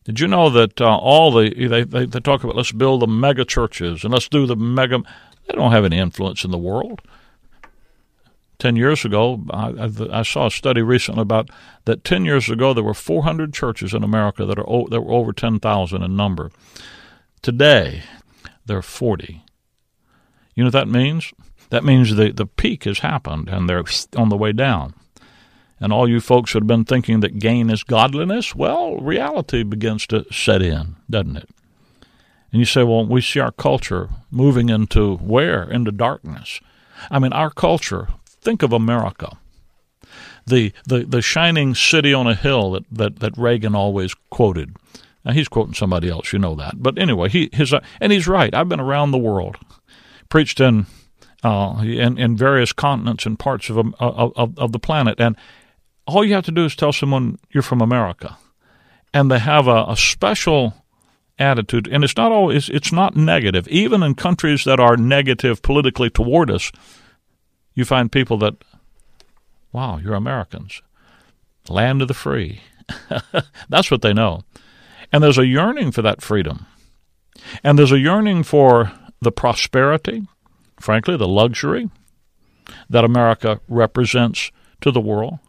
Did 0.06 0.20
you 0.20 0.28
know 0.28 0.50
that 0.50 0.82
uh, 0.82 0.98
all 0.98 1.32
the 1.32 1.54
they, 1.54 1.84
they, 1.84 2.06
they 2.06 2.20
talk 2.20 2.44
about 2.44 2.56
let's 2.56 2.72
build 2.72 3.02
the 3.02 3.08
mega 3.08 3.46
churches 3.46 4.04
and 4.04 4.14
let's 4.14 4.28
do 4.28 4.46
the 4.46 4.56
mega 4.56 5.04
they 5.50 5.56
don't 5.56 5.72
have 5.72 5.86
any 5.86 5.98
influence 5.98 6.44
in 6.44 6.52
the 6.52 6.58
world. 6.58 7.02
Ten 8.60 8.76
years 8.76 9.06
ago, 9.06 9.42
I, 9.52 9.90
I, 10.12 10.22
saw 10.24 10.48
a 10.48 10.52
study 10.52 10.82
recently 10.82 11.22
about 11.22 11.50
that. 11.86 12.04
Ten 12.04 12.26
years 12.26 12.50
ago, 12.50 12.74
there 12.74 12.84
were 12.84 12.94
400 12.94 13.54
churches 13.54 13.94
in 13.94 14.04
America 14.04 14.46
that 14.46 14.60
are 14.60 14.86
that 14.90 15.02
were 15.02 15.14
over 15.14 15.32
10,000 15.32 16.04
in 16.04 16.16
number. 16.16 16.52
Today, 17.42 18.04
there 18.66 18.78
are 18.78 18.82
40. 18.82 19.44
You 20.56 20.64
know 20.64 20.68
what 20.68 20.74
that 20.74 20.90
means? 20.90 21.32
That 21.70 21.86
means 21.86 22.16
the 22.16 22.32
the 22.32 22.46
peak 22.46 22.84
has 22.84 23.00
happened 23.00 23.48
and 23.48 23.70
they're 23.70 23.84
on 24.16 24.30
the 24.30 24.38
way 24.38 24.52
down. 24.52 24.94
And 25.82 25.94
all 25.94 26.10
you 26.10 26.20
folks 26.20 26.52
who 26.52 26.60
have 26.60 26.68
been 26.68 26.86
thinking 26.86 27.22
that 27.22 27.40
gain 27.40 27.70
is 27.70 27.84
godliness, 27.84 28.54
well, 28.54 28.98
reality 28.98 29.64
begins 29.64 30.06
to 30.08 30.26
set 30.32 30.62
in, 30.62 30.96
doesn't 31.10 31.38
it? 31.38 31.50
And 32.52 32.60
you 32.60 32.66
say, 32.66 32.84
well, 32.84 33.06
we 33.06 33.22
see 33.22 33.40
our 33.40 33.52
culture 33.52 34.10
moving 34.32 34.70
into 34.70 35.18
where? 35.18 35.64
Into 35.64 35.92
darkness. 35.92 36.60
I 37.10 37.20
mean, 37.20 37.32
our 37.32 37.50
culture, 37.50 38.10
think 38.26 38.64
of 38.64 38.74
America. 38.74 39.38
The, 40.46 40.74
the, 40.86 41.06
the 41.06 41.22
shining 41.22 41.76
city 41.76 42.14
on 42.14 42.26
a 42.28 42.36
hill 42.36 42.72
that, 42.72 42.86
that, 42.92 43.20
that 43.20 43.38
Reagan 43.38 43.76
always 43.76 44.16
quoted. 44.32 44.76
Now, 45.24 45.34
he's 45.34 45.48
quoting 45.48 45.76
somebody 45.76 46.10
else, 46.10 46.34
you 46.34 46.40
know 46.40 46.56
that. 46.56 46.82
But 46.82 46.98
anyway, 46.98 47.30
he, 47.30 47.50
his, 47.54 47.74
and 48.02 48.12
he's 48.12 48.28
right. 48.28 48.54
I've 48.54 48.70
been 48.70 48.80
around 48.80 49.12
the 49.12 49.18
world, 49.18 49.58
preached 50.28 50.60
in, 50.60 50.88
uh, 51.44 51.82
in, 51.84 52.18
in 52.18 52.36
various 52.36 52.74
continents 52.74 53.26
and 53.26 53.38
parts 53.38 53.70
of, 53.70 53.78
of, 53.78 53.94
of, 54.36 54.58
of 54.58 54.72
the 54.72 54.80
planet. 54.80 55.20
And 55.20 55.36
all 56.10 56.26
you 56.26 56.34
have 56.34 56.46
to 56.46 56.52
do 56.52 56.66
is 56.66 56.76
tell 56.76 56.94
someone 56.94 57.40
you're 57.52 57.64
from 57.64 57.82
America. 57.82 58.38
And 59.14 59.32
they 59.32 59.40
have 59.40 59.68
a, 59.68 59.86
a 59.88 59.98
special 59.98 60.74
attitude, 61.40 61.88
and 61.88 62.04
it's 62.04 62.18
not 62.18 62.32
always 62.32 62.70
it's 62.70 62.92
not 62.92 63.16
negative. 63.16 63.68
Even 63.70 64.04
in 64.04 64.14
countries 64.14 64.66
that 64.66 64.80
are 64.80 64.98
negative 64.98 65.62
politically 65.62 66.10
toward 66.10 66.52
us, 66.52 66.72
you 67.74 67.86
find 67.86 68.12
people 68.12 68.38
that, 68.40 68.56
wow, 69.72 69.98
you're 69.98 70.14
Americans, 70.14 70.82
land 71.70 72.02
of 72.02 72.08
the 72.08 72.14
free. 72.14 72.62
That's 73.70 73.90
what 73.90 74.02
they 74.02 74.14
know, 74.14 74.44
and 75.12 75.24
there's 75.24 75.38
a 75.38 75.48
yearning 75.48 75.92
for 75.92 76.02
that 76.02 76.22
freedom, 76.22 76.66
and 77.64 77.80
there's 77.80 77.92
a 77.92 78.00
yearning 78.00 78.44
for 78.44 78.92
the 79.22 79.32
prosperity, 79.32 80.28
frankly, 80.80 81.18
the 81.18 81.28
luxury 81.28 81.90
that 82.90 83.06
America 83.06 83.62
represents 83.68 84.52
to 84.82 84.92
the 84.92 85.02
world. 85.02 85.40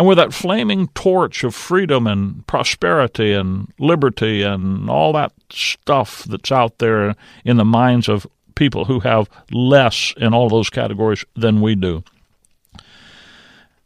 And 0.00 0.08
with 0.08 0.16
that 0.16 0.32
flaming 0.32 0.88
torch 0.94 1.44
of 1.44 1.54
freedom 1.54 2.06
and 2.06 2.46
prosperity 2.46 3.34
and 3.34 3.70
liberty 3.78 4.40
and 4.40 4.88
all 4.88 5.12
that 5.12 5.30
stuff 5.52 6.24
that's 6.24 6.50
out 6.50 6.78
there 6.78 7.14
in 7.44 7.58
the 7.58 7.66
minds 7.66 8.08
of 8.08 8.26
people 8.54 8.86
who 8.86 9.00
have 9.00 9.28
less 9.50 10.14
in 10.16 10.32
all 10.32 10.48
those 10.48 10.70
categories 10.70 11.26
than 11.36 11.60
we 11.60 11.74
do. 11.74 12.02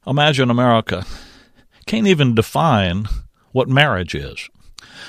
Imagine 0.06 0.50
America 0.50 1.04
can't 1.84 2.06
even 2.06 2.32
define 2.32 3.06
what 3.50 3.68
marriage 3.68 4.14
is. 4.14 4.48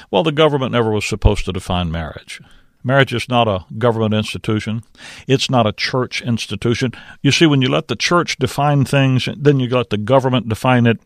Well, 0.09 0.23
the 0.23 0.31
government 0.31 0.71
never 0.71 0.89
was 0.89 1.05
supposed 1.05 1.45
to 1.45 1.53
define 1.53 1.91
marriage. 1.91 2.41
Marriage 2.85 3.15
is 3.15 3.27
not 3.27 3.47
a 3.47 3.65
government 3.79 4.13
institution. 4.13 4.83
It's 5.27 5.49
not 5.49 5.65
a 5.65 5.73
church 5.73 6.21
institution. 6.21 6.91
You 7.23 7.31
see, 7.31 7.47
when 7.47 7.63
you 7.63 7.67
let 7.67 7.87
the 7.87 7.95
church 7.95 8.37
define 8.37 8.85
things, 8.85 9.27
then 9.35 9.59
you 9.59 9.67
let 9.69 9.89
the 9.89 9.97
government 9.97 10.47
define 10.47 10.85
it. 10.85 10.99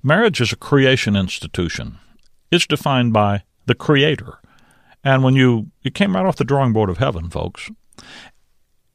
Marriage 0.00 0.40
is 0.40 0.52
a 0.52 0.56
creation 0.56 1.16
institution. 1.16 1.98
It's 2.52 2.68
defined 2.68 3.12
by 3.12 3.42
the 3.66 3.74
Creator. 3.74 4.38
And 5.02 5.24
when 5.24 5.34
you, 5.34 5.72
it 5.82 5.96
came 5.96 6.14
right 6.14 6.24
off 6.24 6.36
the 6.36 6.44
drawing 6.44 6.72
board 6.72 6.88
of 6.88 6.98
heaven, 6.98 7.30
folks. 7.30 7.68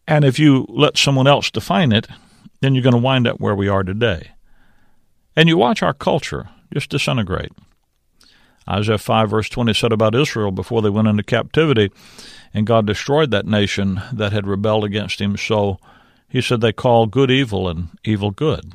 And 0.08 0.24
if 0.24 0.40
you 0.40 0.66
let 0.70 0.98
someone 0.98 1.28
else 1.28 1.52
define 1.52 1.92
it, 1.92 2.08
then 2.62 2.74
you're 2.74 2.84
going 2.84 2.94
to 2.94 3.00
wind 3.00 3.28
up 3.28 3.42
where 3.42 3.56
we 3.56 3.68
are 3.68 3.84
today. 3.84 4.32
And 5.36 5.50
you 5.50 5.58
watch 5.58 5.84
our 5.84 5.94
culture 5.94 6.50
just 6.74 6.90
disintegrate. 6.90 7.52
Isaiah 8.70 8.98
5, 8.98 9.30
verse 9.30 9.50
20 9.50 9.74
said 9.74 9.92
about 9.92 10.16
Israel 10.16 10.52
before 10.52 10.82
they 10.82 10.90
went 10.90 11.08
into 11.08 11.24
captivity, 11.24 11.92
and 12.54 12.68
God 12.68 12.86
destroyed 12.86 13.32
that 13.32 13.46
nation 13.46 14.02
that 14.14 14.32
had 14.32 14.46
rebelled 14.46 14.84
against 14.84 15.20
him. 15.20 15.38
So 15.38 15.80
he 16.28 16.42
said 16.42 16.62
they 16.62 16.74
call 16.74 17.08
good 17.08 17.32
evil 17.32 17.68
and 17.68 17.90
evil 18.04 18.32
good. 18.32 18.74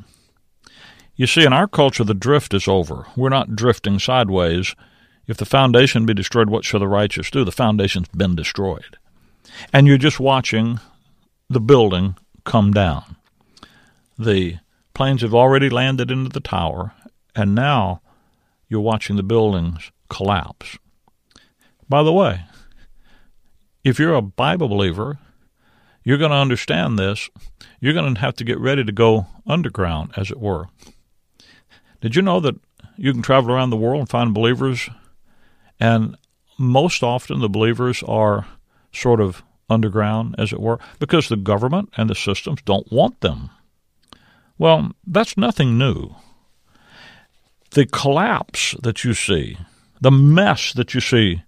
You 1.17 1.29
see, 1.29 1.45
in 1.45 1.53
our 1.53 1.69
culture, 1.69 2.03
the 2.03 2.15
drift 2.15 2.55
is 2.55 2.67
over. 2.67 3.07
We're 3.17 3.29
not 3.29 3.55
drifting 3.55 4.01
sideways. 4.01 4.75
If 5.29 5.37
the 5.37 5.45
foundation 5.45 6.07
be 6.07 6.15
destroyed, 6.15 6.51
what 6.51 6.65
shall 6.65 6.81
the 6.81 6.89
righteous 6.89 7.31
do? 7.31 7.45
The 7.45 7.53
foundation's 7.53 8.09
been 8.09 8.35
destroyed. 8.35 8.99
And 9.73 9.87
you're 9.87 9.97
just 9.97 10.19
watching 10.19 10.81
the 11.49 11.61
building 11.61 12.17
come 12.45 12.73
down. 12.73 13.17
The 14.19 14.59
planes 14.93 15.23
have 15.23 15.35
already 15.35 15.71
landed 15.71 16.11
into 16.11 16.31
the 16.31 16.41
tower, 16.41 16.93
and 17.35 17.55
now 17.55 18.01
you're 18.75 18.81
watching 18.81 19.15
the 19.15 19.23
buildings 19.23 19.93
collapse. 20.09 20.77
By 21.89 22.03
the 22.03 22.13
way, 22.13 22.41
if 23.85 24.01
you're 24.01 24.15
a 24.15 24.21
Bible 24.21 24.67
believer, 24.67 25.21
you're 26.03 26.19
going 26.19 26.33
to 26.33 26.37
understand 26.37 26.99
this. 26.99 27.31
You're 27.79 27.93
going 27.93 28.17
to 28.17 28.21
have 28.21 28.35
to 28.35 28.45
get 28.45 28.59
ready 28.59 28.83
to 28.83 28.91
go 28.91 29.27
underground, 29.47 30.11
as 30.17 30.33
it 30.33 30.41
were. 30.41 30.67
Did 32.01 32.17
you 32.17 32.23
know 32.23 32.41
that 32.41 32.57
you 32.97 33.13
can 33.13 33.23
travel 33.23 33.53
around 33.53 33.71
the 33.71 33.77
world 33.77 34.01
and 34.01 34.09
find 34.09 34.35
believers, 34.35 34.91
and 35.79 36.17
most 36.59 37.05
often 37.05 37.39
the 37.39 37.49
believers 37.49 38.03
are 38.09 38.45
sort 38.91 39.21
of 39.21 39.45
underground, 39.71 40.35
as 40.37 40.53
it 40.53 40.59
were, 40.59 40.81
because 40.99 41.29
the 41.29 41.37
government 41.37 41.91
and 41.97 42.11
the 42.11 42.17
systems 42.17 42.61
don't 42.65 42.91
want 42.91 43.21
them? 43.21 43.51
Well, 44.59 44.91
that's 45.07 45.37
nothing 45.37 45.79
new 45.79 46.17
the 47.75 47.87
collapse 47.87 48.75
that 48.83 49.05
you 49.05 49.15
see, 49.15 49.59
the 50.01 50.11
mess 50.11 50.73
that 50.73 50.95
you 50.95 51.01
see 51.01 51.43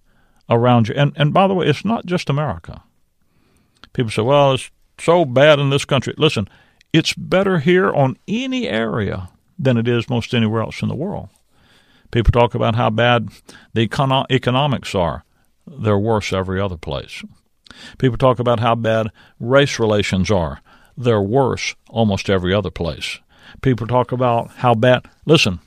around 0.49 0.87
you. 0.87 0.95
And, 0.95 1.13
and 1.15 1.33
by 1.33 1.47
the 1.47 1.53
way, 1.53 1.67
it's 1.67 1.85
not 1.85 2.05
just 2.05 2.29
America. 2.29 2.83
People 3.93 4.11
say, 4.11 4.21
well, 4.21 4.53
it's 4.53 4.69
so 4.99 5.25
bad 5.25 5.59
in 5.59 5.69
this 5.69 5.85
country. 5.85 6.13
Listen, 6.17 6.47
it's 6.93 7.13
better 7.13 7.59
here 7.59 7.91
on 7.91 8.17
any 8.27 8.67
area 8.67 9.29
than 9.57 9.77
it 9.77 9.87
is 9.87 10.09
most 10.09 10.33
anywhere 10.33 10.61
else 10.61 10.81
in 10.81 10.87
the 10.87 10.95
world. 10.95 11.29
People 12.11 12.31
talk 12.31 12.55
about 12.55 12.75
how 12.75 12.89
bad 12.89 13.29
the 13.73 13.87
econo- 13.87 14.25
economics 14.31 14.95
are. 14.95 15.23
They're 15.65 15.97
worse 15.97 16.31
every 16.31 16.61
other 16.61 16.77
place. 16.77 17.23
People 17.97 18.17
talk 18.17 18.39
about 18.39 18.59
how 18.59 18.75
bad 18.75 19.11
race 19.39 19.79
relations 19.79 20.31
are. 20.31 20.61
They're 20.95 21.21
worse 21.21 21.75
almost 21.89 22.29
every 22.29 22.53
other 22.53 22.71
place. 22.71 23.19
People 23.61 23.87
talk 23.87 24.11
about 24.11 24.49
how 24.57 24.73
bad. 24.73 25.05
Listen, 25.25 25.59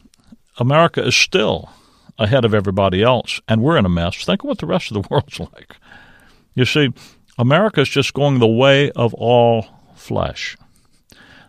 America 0.60 1.04
is 1.04 1.16
still 1.16 1.70
ahead 2.18 2.44
of 2.44 2.54
everybody 2.54 3.02
else, 3.02 3.40
and 3.48 3.62
we're 3.62 3.78
in 3.78 3.86
a 3.86 3.88
mess. 3.88 4.24
Think 4.24 4.44
of 4.44 4.48
what 4.48 4.58
the 4.58 4.66
rest 4.66 4.90
of 4.90 5.02
the 5.02 5.08
world's 5.10 5.40
like. 5.40 5.76
You 6.54 6.66
see, 6.66 6.92
America 7.38 7.80
is 7.80 7.88
just 7.88 8.12
going 8.12 8.38
the 8.38 8.46
way 8.46 8.90
of 8.92 9.14
all 9.14 9.66
flesh, 9.96 10.56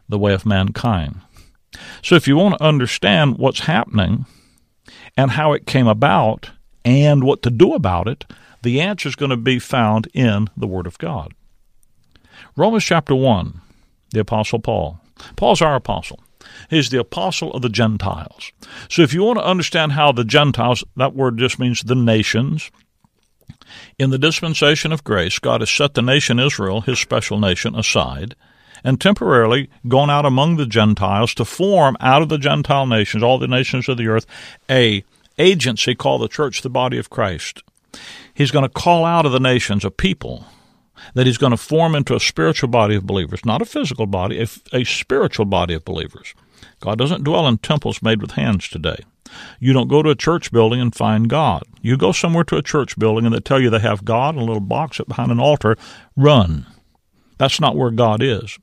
the 0.07 0.17
way 0.17 0.33
of 0.33 0.45
mankind. 0.45 1.19
So 2.01 2.15
if 2.15 2.27
you 2.27 2.37
want 2.37 2.57
to 2.57 2.63
understand 2.63 3.37
what's 3.37 3.61
happening 3.61 4.25
and 5.17 5.31
how 5.31 5.51
it 5.53 5.65
came 5.65 5.87
about 5.87 6.51
and 6.85 7.23
what 7.23 7.43
to 7.43 7.49
do 7.49 7.73
about 7.73 8.07
it, 8.07 8.25
the 8.61 8.79
answer 8.79 9.09
is 9.09 9.15
going 9.15 9.31
to 9.31 9.37
be 9.37 9.59
found 9.59 10.07
in 10.13 10.49
the 10.55 10.67
Word 10.67 10.87
of 10.87 10.97
God. 10.97 11.33
Romans 12.55 12.83
chapter 12.83 13.15
1, 13.15 13.59
the 14.11 14.21
Apostle 14.21 14.59
Paul. 14.59 14.99
Paul's 15.35 15.61
our 15.61 15.75
apostle. 15.75 16.19
He's 16.69 16.89
the 16.89 16.99
apostle 16.99 17.51
of 17.53 17.61
the 17.61 17.69
Gentiles. 17.69 18.51
So 18.89 19.01
if 19.01 19.13
you 19.13 19.23
want 19.23 19.39
to 19.39 19.45
understand 19.45 19.93
how 19.93 20.11
the 20.11 20.23
Gentiles, 20.23 20.83
that 20.95 21.15
word 21.15 21.37
just 21.37 21.59
means 21.59 21.81
the 21.81 21.95
nations, 21.95 22.71
in 23.97 24.09
the 24.09 24.17
dispensation 24.17 24.91
of 24.91 25.03
grace, 25.03 25.39
God 25.39 25.61
has 25.61 25.69
set 25.69 25.93
the 25.93 26.01
nation 26.01 26.39
Israel, 26.39 26.81
his 26.81 26.99
special 26.99 27.39
nation, 27.39 27.75
aside 27.75 28.35
and 28.83 28.99
temporarily 28.99 29.69
gone 29.87 30.09
out 30.09 30.25
among 30.25 30.57
the 30.57 30.65
Gentiles 30.65 31.33
to 31.35 31.45
form 31.45 31.95
out 31.99 32.21
of 32.21 32.29
the 32.29 32.37
Gentile 32.37 32.85
nations, 32.85 33.23
all 33.23 33.37
the 33.37 33.47
nations 33.47 33.87
of 33.87 33.97
the 33.97 34.07
earth, 34.07 34.25
a 34.69 35.03
agency 35.37 35.95
called 35.95 36.21
the 36.21 36.27
church, 36.27 36.61
the 36.61 36.69
body 36.69 36.97
of 36.97 37.09
Christ. 37.09 37.63
He's 38.33 38.51
going 38.51 38.63
to 38.63 38.69
call 38.69 39.05
out 39.05 39.25
of 39.25 39.31
the 39.31 39.39
nations 39.39 39.85
a 39.85 39.91
people 39.91 40.45
that 41.13 41.25
he's 41.25 41.37
going 41.37 41.51
to 41.51 41.57
form 41.57 41.95
into 41.95 42.15
a 42.15 42.19
spiritual 42.19 42.69
body 42.69 42.95
of 42.95 43.05
believers, 43.05 43.43
not 43.43 43.61
a 43.61 43.65
physical 43.65 44.05
body, 44.05 44.39
a, 44.39 44.47
a 44.73 44.83
spiritual 44.83 45.45
body 45.45 45.73
of 45.73 45.83
believers. 45.83 46.33
God 46.79 46.97
doesn't 46.97 47.23
dwell 47.23 47.47
in 47.47 47.57
temples 47.57 48.01
made 48.01 48.21
with 48.21 48.31
hands 48.31 48.67
today. 48.67 48.97
You 49.59 49.73
don't 49.73 49.87
go 49.87 50.01
to 50.01 50.09
a 50.09 50.15
church 50.15 50.51
building 50.51 50.81
and 50.81 50.93
find 50.93 51.29
God. 51.29 51.63
You 51.81 51.97
go 51.97 52.11
somewhere 52.11 52.43
to 52.45 52.57
a 52.57 52.63
church 52.63 52.97
building 52.97 53.25
and 53.25 53.33
they 53.33 53.39
tell 53.39 53.59
you 53.59 53.69
they 53.69 53.79
have 53.79 54.05
God 54.05 54.35
in 54.35 54.41
a 54.41 54.45
little 54.45 54.59
box 54.59 54.99
up 54.99 55.07
behind 55.07 55.31
an 55.31 55.39
altar. 55.39 55.77
Run. 56.15 56.65
That's 57.37 57.59
not 57.59 57.75
where 57.75 57.91
God 57.91 58.21
is. 58.21 58.57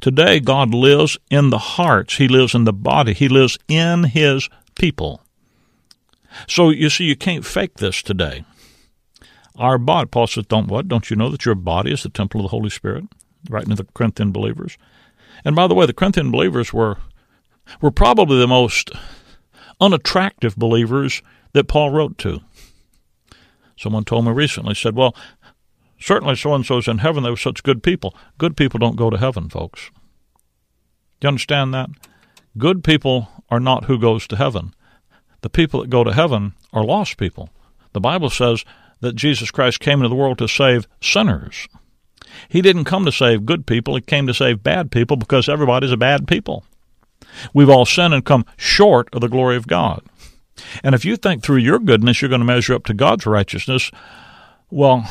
Today, 0.00 0.38
God 0.38 0.74
lives 0.74 1.18
in 1.30 1.50
the 1.50 1.58
hearts. 1.58 2.16
He 2.16 2.28
lives 2.28 2.54
in 2.54 2.64
the 2.64 2.72
body. 2.72 3.14
He 3.14 3.28
lives 3.28 3.58
in 3.68 4.04
His 4.04 4.48
people. 4.74 5.22
So 6.46 6.70
you 6.70 6.88
see, 6.88 7.04
you 7.04 7.16
can't 7.16 7.44
fake 7.44 7.74
this 7.74 8.02
today. 8.02 8.44
Our 9.56 9.78
body, 9.78 10.06
Paul 10.06 10.26
says, 10.26 10.46
don't 10.46 10.68
what? 10.68 10.88
Don't 10.88 11.10
you 11.10 11.16
know 11.16 11.28
that 11.28 11.44
your 11.44 11.54
body 11.54 11.92
is 11.92 12.02
the 12.02 12.08
temple 12.08 12.40
of 12.40 12.44
the 12.44 12.48
Holy 12.48 12.70
Spirit? 12.70 13.04
Right 13.50 13.66
to 13.66 13.74
the 13.74 13.86
Corinthian 13.94 14.32
believers. 14.32 14.78
And 15.44 15.56
by 15.56 15.66
the 15.66 15.74
way, 15.74 15.84
the 15.86 15.92
Corinthian 15.92 16.30
believers 16.30 16.72
were 16.72 16.98
were 17.80 17.90
probably 17.90 18.38
the 18.38 18.48
most 18.48 18.90
unattractive 19.80 20.56
believers 20.56 21.22
that 21.52 21.68
Paul 21.68 21.90
wrote 21.90 22.18
to. 22.18 22.40
Someone 23.76 24.04
told 24.04 24.24
me 24.24 24.32
recently, 24.32 24.74
said, 24.74 24.94
Well, 24.94 25.14
certainly 25.98 26.36
so 26.36 26.54
and 26.54 26.64
so's 26.64 26.88
in 26.88 26.98
heaven. 26.98 27.22
They 27.22 27.30
were 27.30 27.36
such 27.36 27.62
good 27.62 27.82
people. 27.82 28.14
Good 28.38 28.56
people 28.56 28.78
don't 28.78 28.96
go 28.96 29.10
to 29.10 29.18
heaven, 29.18 29.48
folks. 29.48 29.90
Do 31.20 31.26
you 31.26 31.28
understand 31.28 31.74
that? 31.74 31.88
Good 32.58 32.84
people 32.84 33.28
are 33.50 33.60
not 33.60 33.84
who 33.84 33.98
goes 33.98 34.26
to 34.28 34.36
heaven. 34.36 34.74
The 35.40 35.50
people 35.50 35.80
that 35.80 35.90
go 35.90 36.04
to 36.04 36.12
heaven 36.12 36.54
are 36.72 36.84
lost 36.84 37.16
people. 37.16 37.50
The 37.92 38.00
Bible 38.00 38.30
says 38.30 38.64
that 39.00 39.16
Jesus 39.16 39.50
Christ 39.50 39.80
came 39.80 39.98
into 39.98 40.08
the 40.08 40.14
world 40.14 40.38
to 40.38 40.48
save 40.48 40.86
sinners. 41.00 41.68
He 42.48 42.62
didn't 42.62 42.84
come 42.84 43.04
to 43.04 43.12
save 43.12 43.46
good 43.46 43.66
people, 43.66 43.94
he 43.94 44.00
came 44.00 44.26
to 44.26 44.34
save 44.34 44.62
bad 44.62 44.90
people 44.90 45.16
because 45.16 45.48
everybody's 45.48 45.92
a 45.92 45.96
bad 45.96 46.26
people. 46.26 46.64
We've 47.52 47.70
all 47.70 47.84
sinned 47.84 48.14
and 48.14 48.24
come 48.24 48.44
short 48.56 49.08
of 49.12 49.20
the 49.20 49.28
glory 49.28 49.56
of 49.56 49.66
God. 49.66 50.02
And 50.84 50.94
if 50.94 51.04
you 51.04 51.16
think 51.16 51.42
through 51.42 51.58
your 51.58 51.78
goodness 51.78 52.20
you're 52.20 52.28
going 52.28 52.40
to 52.40 52.46
measure 52.46 52.74
up 52.74 52.84
to 52.84 52.94
God's 52.94 53.26
righteousness, 53.26 53.90
well, 54.70 55.08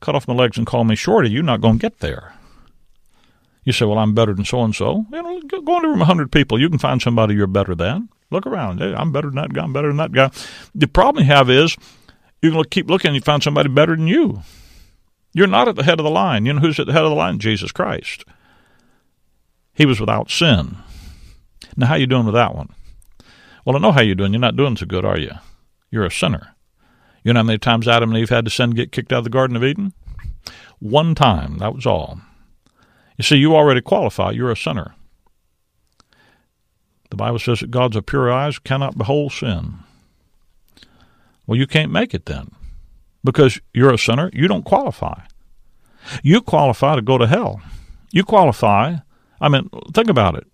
cut 0.00 0.14
off 0.14 0.28
my 0.28 0.34
legs 0.34 0.56
and 0.56 0.66
call 0.66 0.84
me 0.84 0.96
shorty. 0.96 1.30
You're 1.30 1.42
not 1.42 1.60
going 1.60 1.78
to 1.78 1.82
get 1.82 1.98
there. 2.00 2.34
You 3.64 3.72
say, 3.72 3.86
well, 3.86 3.98
I'm 3.98 4.14
better 4.14 4.34
than 4.34 4.44
so 4.44 4.62
and 4.62 4.74
so. 4.74 5.06
You 5.10 5.22
know, 5.22 5.40
go 5.40 5.76
into 5.76 5.88
a 5.88 5.90
room 5.90 5.98
100 6.00 6.30
people. 6.30 6.60
You 6.60 6.68
can 6.68 6.78
find 6.78 7.00
somebody 7.00 7.34
you're 7.34 7.46
better 7.46 7.74
than. 7.74 8.08
Look 8.30 8.46
around. 8.46 8.78
Hey, 8.78 8.94
I'm 8.94 9.12
better 9.12 9.28
than 9.28 9.36
that 9.36 9.52
guy. 9.52 9.62
I'm 9.62 9.72
better 9.72 9.88
than 9.88 9.96
that 9.96 10.12
guy. 10.12 10.30
The 10.74 10.86
problem 10.86 11.24
you 11.24 11.32
have 11.32 11.48
is 11.48 11.76
You 12.44 12.50
can 12.50 12.58
look, 12.58 12.68
keep 12.68 12.90
looking 12.90 13.08
and 13.08 13.14
you 13.14 13.22
find 13.22 13.42
somebody 13.42 13.70
better 13.70 13.96
than 13.96 14.06
you. 14.06 14.42
You're 15.32 15.46
not 15.46 15.66
at 15.66 15.76
the 15.76 15.82
head 15.82 15.98
of 15.98 16.04
the 16.04 16.10
line. 16.10 16.44
You 16.44 16.52
know 16.52 16.60
who's 16.60 16.78
at 16.78 16.86
the 16.86 16.92
head 16.92 17.04
of 17.04 17.08
the 17.08 17.16
line? 17.16 17.38
Jesus 17.38 17.72
Christ. 17.72 18.26
He 19.72 19.86
was 19.86 19.98
without 19.98 20.30
sin. 20.30 20.76
Now, 21.76 21.86
how 21.86 21.94
you 21.96 22.06
doing 22.06 22.26
with 22.26 22.34
that 22.34 22.54
one? 22.54 22.68
Well, 23.64 23.76
I 23.76 23.78
know 23.78 23.92
how 23.92 24.02
you're 24.02 24.14
doing. 24.14 24.32
You're 24.32 24.40
not 24.40 24.56
doing 24.56 24.76
so 24.76 24.86
good, 24.86 25.04
are 25.04 25.18
you? 25.18 25.32
You're 25.90 26.04
a 26.04 26.10
sinner. 26.10 26.54
You 27.22 27.32
know 27.32 27.40
how 27.40 27.44
many 27.44 27.58
times 27.58 27.88
Adam 27.88 28.10
and 28.10 28.18
Eve 28.18 28.28
had 28.28 28.44
to 28.44 28.50
sin 28.50 28.70
get 28.70 28.92
kicked 28.92 29.12
out 29.12 29.18
of 29.18 29.24
the 29.24 29.30
Garden 29.30 29.56
of 29.56 29.64
Eden? 29.64 29.94
One 30.78 31.14
time. 31.14 31.58
That 31.58 31.74
was 31.74 31.86
all. 31.86 32.20
You 33.16 33.24
see, 33.24 33.36
you 33.36 33.56
already 33.56 33.80
qualify. 33.80 34.32
You're 34.32 34.50
a 34.50 34.56
sinner. 34.56 34.94
The 37.10 37.16
Bible 37.16 37.38
says 37.38 37.60
that 37.60 37.70
God's 37.70 37.98
pure 38.06 38.30
eyes 38.30 38.58
cannot 38.58 38.98
behold 38.98 39.32
sin. 39.32 39.78
Well, 41.46 41.58
you 41.58 41.66
can't 41.66 41.92
make 41.92 42.12
it 42.12 42.26
then 42.26 42.50
because 43.22 43.60
you're 43.72 43.94
a 43.94 43.98
sinner. 43.98 44.30
You 44.32 44.48
don't 44.48 44.64
qualify. 44.64 45.20
You 46.22 46.42
qualify 46.42 46.96
to 46.96 47.02
go 47.02 47.16
to 47.16 47.26
hell. 47.26 47.62
You 48.10 48.24
qualify. 48.24 48.96
I 49.40 49.48
mean, 49.48 49.70
think 49.92 50.08
about 50.08 50.34
it. 50.34 50.46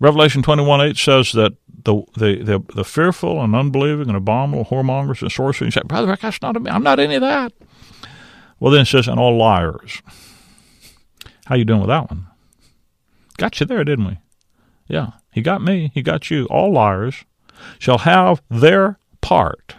Revelation 0.00 0.42
21 0.42 0.80
8 0.80 0.96
says 0.96 1.32
that 1.32 1.52
the, 1.84 2.02
the, 2.14 2.42
the, 2.42 2.74
the 2.74 2.84
fearful 2.84 3.40
and 3.42 3.54
unbelieving 3.54 4.08
and 4.08 4.16
abominable 4.16 4.64
whoremongers 4.64 5.22
and 5.22 5.30
sorcerers, 5.30 5.60
you 5.60 5.70
say, 5.70 5.82
Brother, 5.84 6.16
that's 6.20 6.42
not, 6.42 6.56
I'm 6.68 6.82
not 6.82 6.98
any 6.98 7.14
of 7.14 7.20
that. 7.20 7.52
Well, 8.58 8.72
then 8.72 8.82
it 8.82 8.86
says, 8.86 9.08
and 9.08 9.20
all 9.20 9.36
liars. 9.36 10.02
How 11.46 11.54
you 11.56 11.64
doing 11.64 11.80
with 11.80 11.88
that 11.88 12.10
one? 12.10 12.26
Got 13.38 13.60
you 13.60 13.66
there, 13.66 13.84
didn't 13.84 14.06
we? 14.06 14.18
Yeah, 14.88 15.12
he 15.32 15.40
got 15.40 15.62
me. 15.62 15.90
He 15.94 16.02
got 16.02 16.30
you. 16.30 16.46
All 16.46 16.72
liars 16.72 17.24
shall 17.78 17.98
have 17.98 18.42
their 18.50 18.98
part 19.20 19.76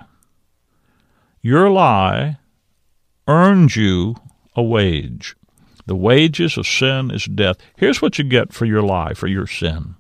your 1.41 1.71
lie 1.71 2.37
earns 3.27 3.75
you 3.75 4.15
a 4.55 4.61
wage. 4.61 5.35
The 5.87 5.95
wages 5.95 6.55
of 6.57 6.67
sin 6.67 7.09
is 7.09 7.25
death. 7.25 7.57
Here's 7.75 8.01
what 8.01 8.19
you 8.19 8.23
get 8.23 8.53
for 8.53 8.65
your 8.65 8.83
lie, 8.83 9.15
for 9.15 9.27
your 9.27 9.47
sin. 9.47 9.95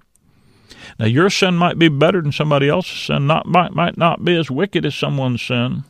Now, 0.99 1.05
your 1.05 1.29
sin 1.29 1.55
might 1.55 1.77
be 1.79 1.89
better 1.89 2.21
than 2.21 2.31
somebody 2.31 2.69
else's 2.69 2.99
sin, 2.99 3.27
not 3.27 3.45
might, 3.45 3.73
might 3.73 3.97
not 3.97 4.23
be 4.23 4.35
as 4.37 4.51
wicked 4.51 4.85
as 4.85 4.95
someone's 4.95 5.41
sin, 5.41 5.83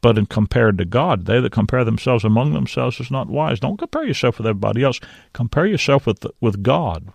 but 0.00 0.18
in 0.18 0.26
compared 0.26 0.78
to 0.78 0.84
God, 0.84 1.26
they 1.26 1.40
that 1.40 1.52
compare 1.52 1.84
themselves 1.84 2.24
among 2.24 2.52
themselves 2.52 3.00
is 3.00 3.10
not 3.10 3.28
wise. 3.28 3.60
Don't 3.60 3.78
compare 3.78 4.04
yourself 4.04 4.38
with 4.38 4.46
everybody 4.46 4.82
else. 4.82 5.00
Compare 5.32 5.66
yourself 5.66 6.06
with 6.06 6.24
with 6.40 6.62
God. 6.62 7.12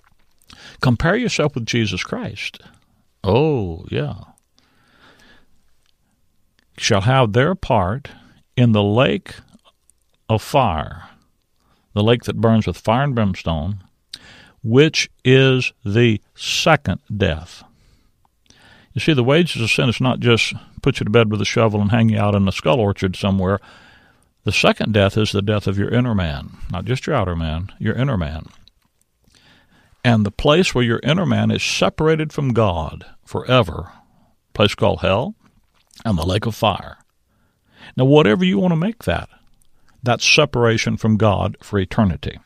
Compare 0.82 1.16
yourself 1.16 1.56
with 1.56 1.66
Jesus 1.66 2.04
Christ. 2.04 2.60
Oh, 3.24 3.86
yeah 3.90 4.16
shall 6.78 7.02
have 7.02 7.34
their 7.34 7.56
part 7.56 8.10
in 8.56 8.72
the 8.72 8.84
lake 8.84 9.36
of 10.30 10.42
fire, 10.42 11.10
the 11.94 12.04
lake 12.04 12.24
that 12.24 12.42
burns 12.42 12.66
with 12.66 12.78
fire 12.78 13.04
and 13.04 13.16
brimstone, 13.16 13.84
which 14.64 15.10
is 15.24 15.74
the 15.86 16.22
second 16.36 17.02
death. 17.16 17.64
You 18.94 19.02
see, 19.02 19.14
the 19.14 19.24
wages 19.24 19.62
of 19.62 19.72
sin 19.72 19.90
is 19.90 20.00
not 20.00 20.20
just 20.20 20.54
put 20.82 21.00
you 21.00 21.04
to 21.04 21.10
bed 21.10 21.32
with 21.32 21.42
a 21.42 21.46
shovel 21.46 21.82
and 21.82 21.92
hang 21.92 22.10
you 22.10 22.20
out 22.20 22.36
in 22.36 22.48
a 22.48 22.52
skull 22.52 22.80
orchard 22.80 23.16
somewhere. 23.16 23.60
The 24.44 24.52
second 24.52 24.94
death 24.94 25.18
is 25.18 25.32
the 25.32 25.42
death 25.42 25.68
of 25.68 25.78
your 25.78 25.90
inner 25.90 26.14
man, 26.14 26.58
not 26.72 26.86
just 26.86 27.08
your 27.08 27.16
outer 27.16 27.36
man, 27.36 27.72
your 27.80 27.96
inner 27.96 28.18
man. 28.18 28.48
And 30.04 30.26
the 30.26 30.32
place 30.32 30.76
where 30.76 30.84
your 30.84 31.00
inner 31.02 31.26
man 31.26 31.50
is 31.50 31.64
separated 31.64 32.34
from 32.34 32.54
God 32.54 33.06
forever, 33.26 33.92
place 34.54 34.76
called 34.76 35.00
hell, 35.00 35.36
and 36.04 36.18
the 36.18 36.26
lake 36.26 36.46
of 36.46 36.56
fire. 36.56 36.98
Now, 37.96 38.06
whatever 38.06 38.44
you 38.44 38.60
want 38.60 38.74
to 38.74 38.78
make 38.78 39.04
that, 39.04 39.30
that's 40.02 40.26
separation 40.26 40.98
from 40.98 41.18
God 41.18 41.58
for 41.62 41.80
eternity. 41.80 42.40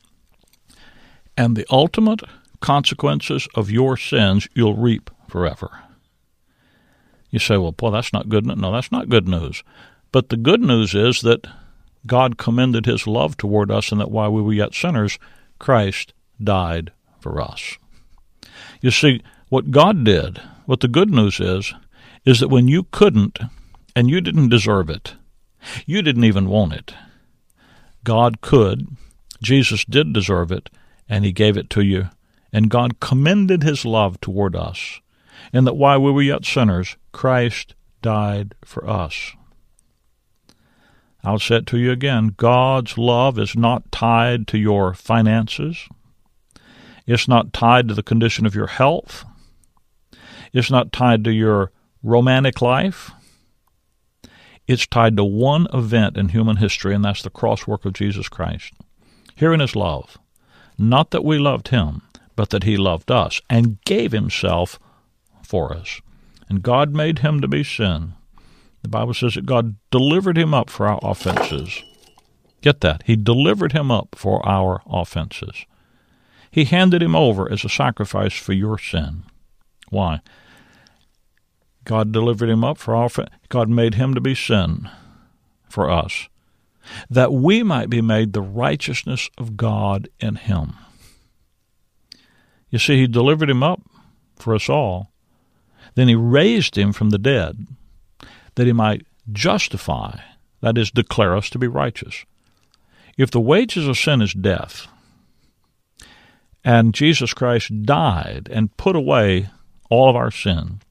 And 1.38 1.56
the 1.56 1.68
ultimate 1.70 2.22
consequences 2.60 3.48
of 3.56 3.70
your 3.70 3.96
sins 3.96 4.48
you'll 4.56 4.76
reap 4.76 5.12
forever. 5.30 5.84
You 7.30 7.40
say, 7.40 7.58
well, 7.58 7.72
boy, 7.72 7.92
that's 7.92 8.12
not 8.12 8.30
good 8.30 8.46
news. 8.46 8.58
No, 8.58 8.72
that's 8.72 8.92
not 8.92 9.10
good 9.10 9.28
news. 9.28 9.64
But 10.12 10.30
the 10.30 10.38
good 10.38 10.62
news 10.62 10.96
is 10.96 11.22
that 11.22 11.46
God 12.06 12.38
commended 12.38 12.86
his 12.86 13.06
love 13.06 13.38
toward 13.38 13.70
us, 13.70 13.92
and 13.92 14.00
that 14.00 14.10
while 14.10 14.32
we 14.32 14.42
were 14.42 14.54
yet 14.54 14.74
sinners, 14.74 15.20
Christ 15.60 16.14
died 16.42 16.92
for 17.20 17.42
us. 17.42 17.78
You 18.82 18.92
see, 18.92 19.22
what 19.50 19.72
God 19.72 20.04
did, 20.04 20.42
what 20.66 20.80
the 20.80 20.88
good 20.88 21.10
news 21.10 21.40
is, 21.40 21.74
is 22.26 22.40
that 22.40 22.48
when 22.48 22.68
you 22.68 22.84
couldn't 22.84 23.40
and 23.96 24.10
you 24.10 24.22
didn't 24.22 24.50
deserve 24.50 24.90
it, 24.90 25.16
you 25.86 26.02
didn't 26.02 26.24
even 26.24 26.48
want 26.50 26.74
it, 26.74 26.94
God 28.04 28.42
could, 28.42 28.88
Jesus 29.42 29.84
did 29.84 30.14
deserve 30.14 30.52
it, 30.52 30.70
and 31.10 31.26
He 31.26 31.32
gave 31.32 31.58
it 31.58 31.70
to 31.72 31.82
you, 31.82 32.10
and 32.52 32.70
God 32.70 33.00
commended 33.00 33.64
His 33.64 33.86
love 33.86 34.20
toward 34.22 34.56
us, 34.56 35.00
and 35.54 35.66
that 35.68 35.76
while 35.76 36.02
we 36.02 36.12
were 36.12 36.22
yet 36.22 36.46
sinners, 36.46 36.96
Christ 37.12 37.76
died 38.02 38.56
for 38.64 38.90
us. 38.90 39.34
I'll 41.24 41.40
say 41.40 41.58
it 41.58 41.68
to 41.68 41.78
you 41.78 41.92
again 41.92 42.36
God's 42.38 42.98
love 42.98 43.38
is 43.38 43.56
not 43.56 43.92
tied 43.92 44.48
to 44.48 44.58
your 44.58 44.94
finances. 44.94 45.88
It's 47.06 47.28
not 47.28 47.54
tied 47.54 47.88
to 47.88 47.94
the 47.94 48.04
condition 48.04 48.46
of 48.46 48.56
your 48.56 48.68
health. 48.68 49.26
It's 50.54 50.72
not 50.72 50.92
tied 50.92 51.24
to 51.24 51.32
your 51.32 51.72
romantic 52.04 52.62
life, 52.62 53.12
it's 54.68 54.86
tied 54.86 55.16
to 55.18 55.24
one 55.24 55.68
event 55.74 56.18
in 56.18 56.30
human 56.30 56.58
history, 56.58 56.94
and 56.94 57.04
that's 57.04 57.22
the 57.22 57.30
cross 57.30 57.66
work 57.66 57.86
of 57.86 57.94
Jesus 57.94 58.28
Christ. 58.28 58.74
Herein 59.36 59.62
is 59.62 59.76
love. 59.76 60.18
Not 60.78 61.12
that 61.12 61.26
we 61.26 61.40
loved 61.40 61.70
him, 61.70 62.02
but 62.36 62.50
that 62.52 62.64
he 62.64 62.78
loved 62.78 63.12
us 63.12 63.42
and 63.50 63.84
gave 63.84 64.12
himself 64.12 64.80
for 65.44 65.74
us. 65.74 66.02
And 66.50 66.62
God 66.62 66.94
made 66.94 67.20
him 67.20 67.42
to 67.42 67.48
be 67.48 67.64
sin. 67.64 68.14
The 68.84 68.90
Bible 68.90 69.14
says 69.14 69.36
that 69.36 69.46
God 69.46 69.76
delivered 69.92 70.38
him 70.38 70.54
up 70.54 70.70
for 70.70 70.88
our 70.88 71.00
offenses. 71.02 71.84
Get 72.62 72.82
that. 72.82 73.04
He 73.06 73.16
delivered 73.16 73.74
him 73.74 73.92
up 73.92 74.16
for 74.16 74.48
our 74.48 74.82
offenses. 74.88 75.66
He 76.52 76.66
handed 76.66 77.02
him 77.04 77.16
over 77.16 77.52
as 77.52 77.66
a 77.66 77.70
sacrifice 77.70 78.34
for 78.34 78.54
your 78.54 78.78
sin. 78.78 79.24
Why? 79.90 80.22
God 81.84 82.12
delivered 82.12 82.50
him 82.50 82.64
up 82.64 82.78
for 82.78 82.96
all. 82.96 83.10
God 83.50 83.70
made 83.70 83.96
him 83.96 84.14
to 84.14 84.22
be 84.22 84.36
sin 84.36 84.90
for 85.70 85.90
us, 85.90 86.28
that 87.10 87.34
we 87.34 87.64
might 87.64 87.90
be 87.90 88.02
made 88.02 88.34
the 88.34 88.42
righteousness 88.42 89.30
of 89.38 89.58
God 89.58 90.10
in 90.20 90.36
him. 90.36 90.74
You 92.70 92.80
see, 92.80 92.98
he 92.98 93.08
delivered 93.08 93.50
him 93.50 93.64
up 93.64 93.82
for 94.36 94.54
us 94.54 94.70
all. 94.70 95.12
Then 95.96 96.08
he 96.08 96.16
raised 96.16 96.78
him 96.78 96.94
from 96.94 97.10
the 97.10 97.18
dead, 97.18 97.68
that 98.56 98.68
he 98.68 98.74
might 98.74 99.06
justify, 99.32 100.20
that 100.62 100.78
is, 100.78 100.92
declare 100.92 101.36
us 101.36 101.50
to 101.52 101.60
be 101.60 101.68
righteous. 101.68 102.26
If 103.18 103.32
the 103.32 103.40
wages 103.40 103.88
of 103.88 103.98
sin 103.98 104.22
is 104.22 104.34
death, 104.34 104.88
and 106.64 106.94
Jesus 106.94 107.34
Christ 107.34 107.84
died 107.84 108.50
and 108.52 108.76
put 108.78 108.96
away 108.96 109.50
all 109.90 110.10
of 110.10 110.16
our 110.16 110.32
sin, 110.32 110.82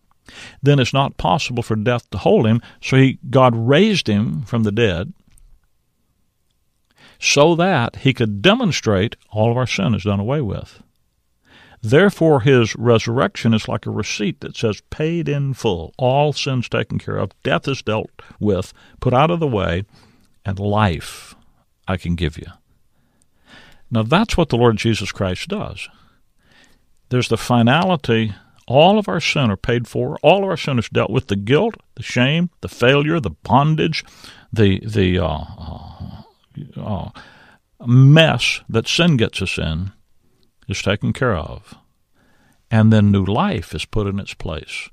then 0.63 0.79
it's 0.79 0.95
not 0.95 1.19
possible 1.19 1.63
for 1.63 1.77
death 1.77 2.09
to 2.11 2.19
hold 2.19 2.47
him. 2.47 2.61
So 2.81 2.97
he, 2.97 3.19
God 3.31 3.55
raised 3.55 4.09
him 4.09 4.43
from 4.43 4.63
the 4.65 4.73
dead 4.73 5.13
so 7.19 7.55
that 7.55 7.97
he 7.97 8.13
could 8.13 8.43
demonstrate 8.43 9.17
all 9.31 9.51
of 9.51 9.57
our 9.57 9.67
sin 9.67 9.95
is 9.95 10.05
done 10.05 10.21
away 10.21 10.41
with. 10.41 10.83
Therefore, 11.83 12.41
his 12.41 12.75
resurrection 12.77 13.55
is 13.55 13.69
like 13.69 13.87
a 13.87 13.91
receipt 13.91 14.41
that 14.41 14.57
says, 14.57 14.83
paid 14.91 15.29
in 15.29 15.55
full, 15.55 15.95
all 15.99 16.33
sins 16.33 16.69
taken 16.69 16.99
care 16.99 17.17
of, 17.17 17.31
death 17.43 17.69
is 17.69 17.83
dealt 17.83 18.11
with, 18.41 18.73
put 19.01 19.15
out 19.15 19.31
of 19.31 19.41
the 19.41 19.47
way, 19.47 19.85
and 20.45 20.59
life 20.59 21.35
I 21.87 21.97
can 21.97 22.15
give 22.15 22.39
you. 22.39 22.47
Now, 23.91 24.03
that's 24.03 24.37
what 24.37 24.49
the 24.49 24.57
Lord 24.57 24.79
Jesus 24.79 25.13
Christ 25.13 25.49
does. 25.49 25.89
There's 27.11 27.29
the 27.29 27.37
finality 27.37 28.35
all 28.67 28.99
of 28.99 29.09
our 29.09 29.21
sin 29.21 29.51
are 29.51 29.57
paid 29.57 29.87
for. 29.87 30.19
All 30.23 30.43
of 30.43 30.49
our 30.49 30.57
sin 30.57 30.79
is 30.79 30.89
dealt 30.89 31.11
with. 31.11 31.29
The 31.29 31.37
guilt, 31.37 31.77
the 31.95 32.03
shame, 32.03 32.51
the 32.61 32.69
failure, 32.69 33.21
the 33.21 33.31
bondage, 33.31 34.05
the 34.53 34.81
the 34.85 35.19
uh, 35.19 35.45
uh, 35.57 36.16
uh, 36.77 37.11
mess 37.85 38.61
that 38.69 38.89
sin 38.89 39.17
gets 39.17 39.43
us 39.43 39.59
in 39.59 39.93
is 40.69 40.83
taken 40.83 41.13
care 41.13 41.37
of, 41.37 41.75
and 42.71 42.93
then 42.93 43.11
new 43.11 43.25
life 43.25 43.75
is 43.75 43.85
put 43.85 44.07
in 44.07 44.19
its 44.19 44.35
place, 44.35 44.89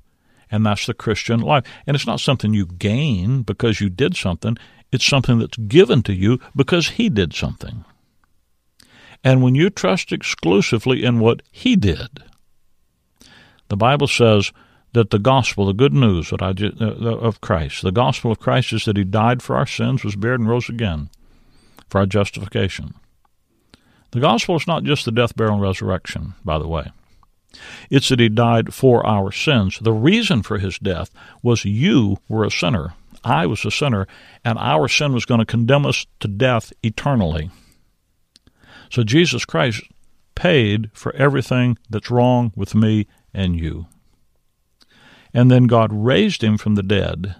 and 0.50 0.64
that's 0.64 0.86
the 0.86 0.94
Christian 0.94 1.40
life. 1.40 1.64
And 1.86 1.94
it's 1.94 2.06
not 2.06 2.20
something 2.20 2.54
you 2.54 2.66
gain 2.66 3.42
because 3.42 3.80
you 3.80 3.88
did 3.88 4.16
something. 4.16 4.56
It's 4.92 5.04
something 5.04 5.38
that's 5.38 5.56
given 5.56 6.02
to 6.04 6.12
you 6.12 6.38
because 6.54 6.90
He 6.90 7.08
did 7.08 7.34
something. 7.34 7.84
And 9.24 9.42
when 9.42 9.54
you 9.54 9.70
trust 9.70 10.12
exclusively 10.12 11.02
in 11.02 11.18
what 11.18 11.42
He 11.50 11.74
did, 11.76 12.22
the 13.68 13.76
Bible 13.76 14.06
says 14.06 14.52
that 14.92 15.10
the 15.10 15.18
gospel, 15.18 15.66
the 15.66 15.72
good 15.72 15.94
news 15.94 16.32
I 16.32 16.54
uh, 16.80 16.84
of 16.84 17.40
Christ, 17.40 17.82
the 17.82 17.90
gospel 17.90 18.30
of 18.30 18.38
Christ 18.38 18.72
is 18.72 18.84
that 18.84 18.96
He 18.96 19.02
died 19.02 19.42
for 19.42 19.56
our 19.56 19.66
sins, 19.66 20.04
was 20.04 20.14
buried, 20.14 20.40
and 20.40 20.48
rose 20.48 20.68
again 20.68 21.08
for 21.94 22.00
our 22.00 22.06
justification. 22.06 22.92
The 24.10 24.18
gospel 24.18 24.56
is 24.56 24.66
not 24.66 24.82
just 24.82 25.04
the 25.04 25.12
death, 25.12 25.36
burial, 25.36 25.54
and 25.54 25.62
resurrection, 25.62 26.34
by 26.44 26.58
the 26.58 26.66
way. 26.66 26.90
It's 27.88 28.08
that 28.08 28.18
He 28.18 28.28
died 28.28 28.74
for 28.74 29.06
our 29.06 29.30
sins. 29.30 29.78
The 29.80 29.92
reason 29.92 30.42
for 30.42 30.58
His 30.58 30.76
death 30.76 31.10
was 31.40 31.64
you 31.64 32.16
were 32.28 32.42
a 32.42 32.50
sinner, 32.50 32.94
I 33.22 33.46
was 33.46 33.64
a 33.64 33.70
sinner, 33.70 34.08
and 34.44 34.58
our 34.58 34.88
sin 34.88 35.12
was 35.12 35.24
going 35.24 35.38
to 35.38 35.46
condemn 35.46 35.86
us 35.86 36.04
to 36.18 36.26
death 36.26 36.72
eternally. 36.82 37.52
So 38.90 39.04
Jesus 39.04 39.44
Christ 39.44 39.84
paid 40.34 40.90
for 40.94 41.14
everything 41.14 41.78
that's 41.88 42.10
wrong 42.10 42.52
with 42.56 42.74
me 42.74 43.06
and 43.32 43.56
you. 43.56 43.86
And 45.32 45.48
then 45.48 45.68
God 45.68 45.92
raised 45.92 46.42
him 46.42 46.58
from 46.58 46.74
the 46.74 46.82
dead 46.82 47.36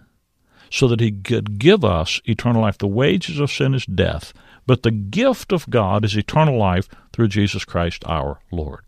so 0.75 0.89
that 0.89 0.99
he 0.99 1.13
could 1.13 1.59
give 1.61 1.85
us 1.85 2.21
eternal 2.25 2.63
life. 2.63 2.79
The 2.79 2.89
wages 2.89 3.39
of 3.39 3.51
sin 3.51 3.75
is 3.75 3.87
death, 3.87 4.33
but 4.67 4.83
the 4.83 4.91
gift 4.91 5.53
of 5.53 5.69
God 5.69 6.05
is 6.05 6.17
eternal 6.17 6.59
life 6.59 6.89
through 7.13 7.29
Jesus 7.29 7.65
Christ 7.65 8.03
our 8.07 8.41
Lord. 8.51 8.85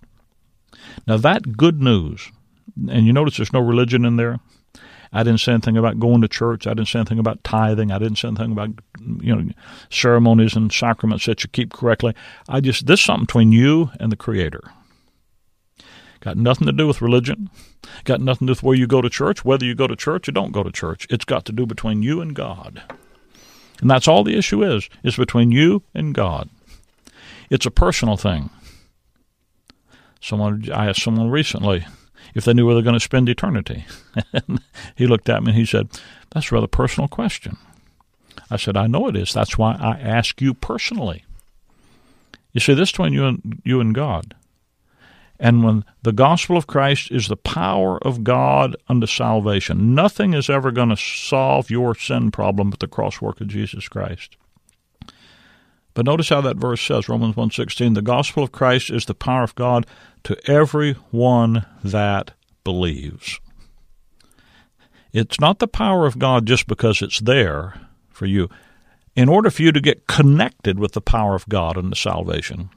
Now, 1.07 1.17
that 1.19 1.57
good 1.57 1.83
news, 1.83 2.31
and 2.89 3.07
you 3.07 3.13
notice 3.13 3.37
there's 3.37 3.53
no 3.53 3.61
religion 3.61 4.05
in 4.05 4.17
there. 4.17 4.41
I 5.13 5.23
didn't 5.23 5.41
say 5.41 5.53
anything 5.53 5.77
about 5.77 6.01
going 6.01 6.21
to 6.21 6.29
church. 6.29 6.67
I 6.67 6.75
didn't 6.75 6.89
say 6.89 6.99
anything 6.99 7.19
about 7.19 7.43
tithing. 7.45 7.91
I 7.91 7.99
didn't 7.99 8.19
say 8.19 8.29
anything 8.29 8.53
about 8.53 8.71
you 9.21 9.35
know 9.35 9.51
ceremonies 9.89 10.57
and 10.57 10.73
sacraments 10.73 11.27
that 11.27 11.43
you 11.43 11.49
keep 11.49 11.73
correctly. 11.73 12.15
I 12.49 12.61
just 12.61 12.87
this 12.87 13.01
is 13.01 13.07
something 13.07 13.25
between 13.25 13.53
you 13.53 13.91
and 14.01 14.11
the 14.11 14.17
Creator. 14.17 14.63
Got 16.21 16.37
nothing 16.37 16.67
to 16.67 16.73
do 16.73 16.87
with 16.87 17.01
religion. 17.01 17.51
Got 18.05 18.21
nothing 18.21 18.47
to 18.47 18.51
do 18.51 18.57
with 18.57 18.63
where 18.63 18.77
you 18.77 18.87
go 18.87 19.01
to 19.01 19.09
church, 19.09 19.45
whether 19.45 19.65
you 19.65 19.75
go 19.75 19.87
to 19.87 19.95
church 19.95 20.29
or 20.29 20.33
don't 20.33 20.53
go 20.53 20.63
to 20.63 20.73
church. 20.73 21.07
It's 21.09 21.25
got 21.25 21.45
to 21.47 21.53
do 21.53 21.67
between 21.67 22.03
you 22.03 22.21
and 22.21 22.35
God. 22.35 22.83
And 23.81 23.91
that's 23.91 24.09
all 24.09 24.25
the 24.25 24.37
issue 24.37 24.63
is. 24.63 24.89
It's 25.03 25.17
between 25.17 25.53
you 25.53 25.83
and 25.95 26.15
God. 26.15 26.49
It's 27.51 27.67
a 27.67 27.71
personal 27.71 28.17
thing. 28.17 28.51
Someone 30.21 30.71
I 30.73 30.89
asked 30.89 31.03
someone 31.03 31.31
recently 31.31 31.87
if 32.35 32.45
they 32.45 32.53
knew 32.53 32.67
where 32.67 32.75
they're 32.75 32.83
going 32.83 32.95
to 32.95 33.01
spend 33.01 33.29
eternity. 33.29 33.85
he 34.97 35.07
looked 35.07 35.29
at 35.29 35.43
me 35.43 35.51
and 35.51 35.59
he 35.59 35.67
said, 35.67 35.89
That's 36.31 36.51
a 36.51 36.55
rather 36.55 36.67
personal 36.67 37.09
question. 37.09 37.57
I 38.51 38.57
said, 38.57 38.77
I 38.77 38.87
know 38.87 39.09
it 39.09 39.17
is. 39.17 39.33
That's 39.33 39.59
why 39.59 39.77
I 39.79 39.99
ask 39.99 40.41
you 40.41 40.55
personally. 40.55 41.25
You 42.53 42.61
see, 42.61 42.75
this 42.75 42.91
between 42.93 43.13
you 43.13 43.27
and 43.27 43.61
you 43.65 43.81
and 43.81 43.95
God. 43.95 44.35
And 45.39 45.63
when 45.63 45.85
the 46.03 46.13
gospel 46.13 46.57
of 46.57 46.67
Christ 46.67 47.11
is 47.11 47.29
the 47.29 47.37
power 47.37 47.99
of 48.07 48.25
God 48.25 48.77
unto 48.89 49.07
salvation, 49.07 49.95
nothing 49.95 50.33
is 50.33 50.49
ever 50.49 50.71
going 50.71 50.89
to 50.89 50.97
solve 50.97 51.71
your 51.71 51.95
sin 51.95 52.31
problem 52.31 52.71
but 52.71 52.81
the 52.81 52.89
cross 52.89 53.21
work 53.21 53.41
of 53.41 53.49
Jesus 53.49 53.89
Christ. 53.89 54.37
But 55.95 56.05
notice 56.05 56.29
how 56.29 56.43
that 56.43 56.59
verse 56.59 56.83
says, 56.83 57.09
Romans 57.09 57.37
1:16, 57.37 57.95
the 57.95 58.03
gospel 58.03 58.43
of 58.43 58.53
Christ 58.53 58.91
is 58.91 59.07
the 59.07 59.15
power 59.15 59.43
of 59.43 59.55
God 59.55 59.87
to 60.25 60.39
every 60.51 60.93
one 61.11 61.65
that 61.83 62.33
believes. 62.65 63.41
It's 65.13 65.41
not 65.41 65.59
the 65.59 65.69
power 65.69 66.07
of 66.07 66.19
God 66.19 66.45
just 66.47 66.67
because 66.67 67.01
it's 67.01 67.21
there 67.21 67.81
for 68.11 68.27
you. 68.27 68.51
In 69.15 69.31
order 69.31 69.49
for 69.49 69.63
you 69.63 69.73
to 69.73 69.81
get 69.81 70.07
connected 70.07 70.79
with 70.79 70.93
the 70.93 71.01
power 71.01 71.35
of 71.35 71.49
God 71.49 71.79
and 71.79 71.91
the 71.91 71.97
salvation, 71.97 72.69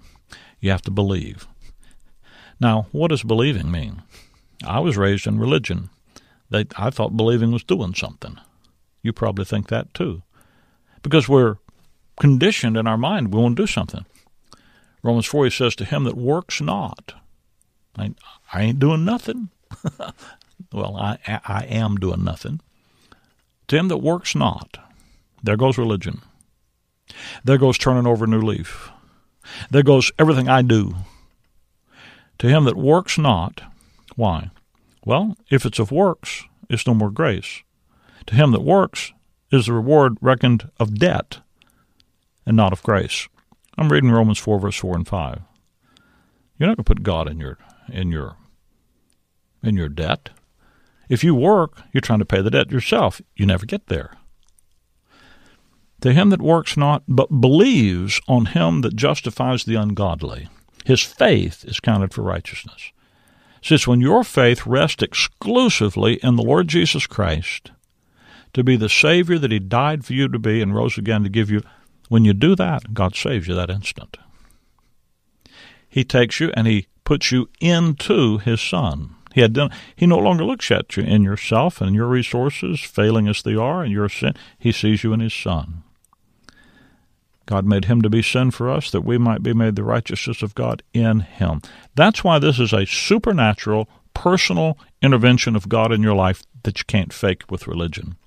you 0.62 0.72
have 0.72 0.82
to 0.84 0.91
believe. 0.91 1.45
Now, 2.60 2.88
what 2.91 3.10
does 3.10 3.24
believing 3.24 3.72
mean? 3.72 4.04
I 4.65 4.80
was 4.80 4.98
raised 4.98 5.28
in 5.28 5.39
religion. 5.39 5.89
They, 6.50 6.65
I 6.76 6.89
thought 6.89 7.15
believing 7.15 7.52
was 7.52 7.63
doing 7.63 7.93
something. 7.93 8.38
You 9.02 9.13
probably 9.13 9.45
think 9.45 9.67
that 9.67 9.93
too. 9.93 10.24
Because 11.02 11.30
we're 11.30 11.58
conditioned 12.19 12.76
in 12.76 12.88
our 12.88 12.98
mind, 12.98 13.34
we 13.34 13.41
want 13.41 13.56
to 13.56 13.63
do 13.63 13.67
something. 13.67 14.06
Romans 15.02 15.26
4 15.26 15.45
he 15.45 15.52
says, 15.52 15.76
To 15.76 15.86
him 15.86 16.04
that 16.04 16.17
works 16.17 16.60
not, 16.60 17.13
I, 17.98 18.13
I 18.52 18.63
ain't 18.63 18.80
doing 18.80 19.06
nothing. 19.06 19.50
well, 20.74 20.98
I, 20.98 21.17
I 21.26 21.65
am 21.69 21.95
doing 21.95 22.24
nothing. 22.24 22.60
To 23.69 23.78
him 23.78 23.88
that 23.88 23.98
works 23.98 24.36
not, 24.36 24.78
there 25.41 25.56
goes 25.56 25.78
religion. 25.78 26.22
There 27.45 27.58
goes 27.58 27.78
turning 27.78 28.06
over 28.06 28.26
a 28.26 28.28
new 28.28 28.41
leaf. 28.41 28.89
There 29.72 29.84
goes 29.84 30.12
everything 30.19 30.50
I 30.50 30.62
do 30.62 30.95
to 32.39 32.47
him 32.47 32.63
that 32.63 32.78
works 32.78 33.17
not, 33.17 33.62
why? 34.15 34.49
Well, 35.06 35.38
if 35.49 35.65
it's 35.65 35.80
of 35.80 35.91
works, 35.91 36.45
it's 36.69 36.88
no 36.88 36.93
more 36.93 37.12
grace. 37.12 37.63
To 38.28 38.36
him 38.36 38.52
that 38.52 38.63
works 38.63 39.13
is 39.52 39.65
the 39.65 39.73
reward 39.73 40.17
reckoned 40.21 40.69
of 40.80 40.99
debt 40.99 41.39
and 42.45 42.56
not 42.58 42.73
of 42.73 42.84
grace. 42.84 43.28
I'm 43.78 43.91
reading 43.91 44.12
Romans 44.12 44.39
4, 44.39 44.60
verse 44.60 44.78
4 44.78 44.95
and 44.95 45.08
5. 45.08 45.41
You're 46.58 46.67
not 46.67 46.78
going 46.78 46.84
to 46.84 46.95
put 46.95 47.04
God 47.04 47.30
in 47.30 47.39
your 47.39 47.58
in 47.91 48.12
your 48.12 48.36
in 49.63 49.75
your 49.75 49.89
debt. 49.89 50.30
If 51.08 51.23
you 51.23 51.34
work, 51.34 51.82
you're 51.93 52.02
trying 52.02 52.19
to 52.19 52.25
pay 52.25 52.41
the 52.41 52.52
debt 52.52 52.71
yourself. 52.71 53.21
You 53.36 53.45
never 53.45 53.65
get 53.65 53.88
there. 53.88 54.13
To 56.02 56.13
him 56.13 56.30
that 56.30 56.41
works 56.41 56.78
not, 56.78 57.04
but 57.08 57.41
believes 57.41 58.21
on 58.28 58.47
him 58.47 58.82
that 58.82 58.95
justifies 58.95 59.63
the 59.63 59.75
ungodly 59.75 60.49
his 60.89 61.04
faith 61.04 61.65
is 61.65 61.80
counted 61.80 62.15
for 62.15 62.23
righteousness. 62.23 62.91
Since 63.62 63.86
when 63.86 64.02
your 64.02 64.23
faith 64.23 64.65
rests 64.65 65.04
exclusively 65.04 66.15
in 66.23 66.36
the 66.36 66.41
Lord 66.41 66.67
Jesus 66.67 67.06
Christ 67.06 67.69
to 68.56 68.63
be 68.63 68.75
the 68.75 68.89
Savior 68.89 69.38
that 69.38 69.52
He 69.52 69.60
died 69.60 70.04
for 70.04 70.13
you 70.13 70.28
to 70.28 70.39
be 70.39 70.63
and 70.63 70.73
rose 70.73 70.97
again 70.97 71.21
to 71.21 71.30
give 71.30 71.52
you, 71.52 71.62
when 72.08 72.25
you 72.25 72.34
do 72.34 72.56
that, 72.56 72.91
God 72.91 73.15
saves 73.15 73.47
you 73.47 73.54
that 73.54 73.69
instant. 73.69 74.17
He 75.88 76.04
takes 76.04 76.39
you 76.39 76.52
and 76.56 76.65
He 76.65 76.88
puts 77.04 77.32
you 77.32 77.49
into 77.60 78.39
His 78.39 78.60
Son. 78.60 79.13
He 79.36 79.41
had 79.41 79.54
done. 79.54 79.69
He 79.95 80.08
no 80.08 80.17
longer 80.17 80.43
looks 80.43 80.71
at 80.71 80.97
you 80.97 81.04
in 81.04 81.21
yourself 81.21 81.82
and 81.82 81.93
your 81.93 82.08
resources, 82.08 82.80
failing 82.80 83.28
as 83.28 83.43
they 83.43 83.54
are, 83.54 83.84
and 83.84 83.91
your 83.91 84.10
sin. 84.10 84.34
He 84.58 84.71
sees 84.71 85.04
you 85.04 85.13
in 85.13 85.19
His 85.19 85.36
Son. 85.36 85.84
God 87.50 87.66
made 87.66 87.86
him 87.86 88.04
to 88.04 88.12
be 88.12 88.22
sin 88.22 88.52
for 88.52 88.70
us 88.70 88.92
that 88.92 89.02
we 89.02 89.18
might 89.18 89.42
be 89.42 89.56
made 89.56 89.76
the 89.76 89.84
righteousness 89.84 90.44
of 90.44 90.54
God 90.54 90.84
in 90.94 91.22
him. 91.22 91.64
That's 91.96 92.24
why 92.24 92.38
this 92.38 92.60
is 92.60 92.74
a 92.74 92.86
supernatural, 92.86 93.90
personal 94.14 94.78
intervention 95.02 95.56
of 95.56 95.68
God 95.68 95.92
in 95.92 96.04
your 96.04 96.14
life 96.14 96.44
that 96.62 96.78
you 96.78 96.86
can't 96.86 97.12
fake 97.12 97.50
with 97.50 97.66
religion. 97.66 98.18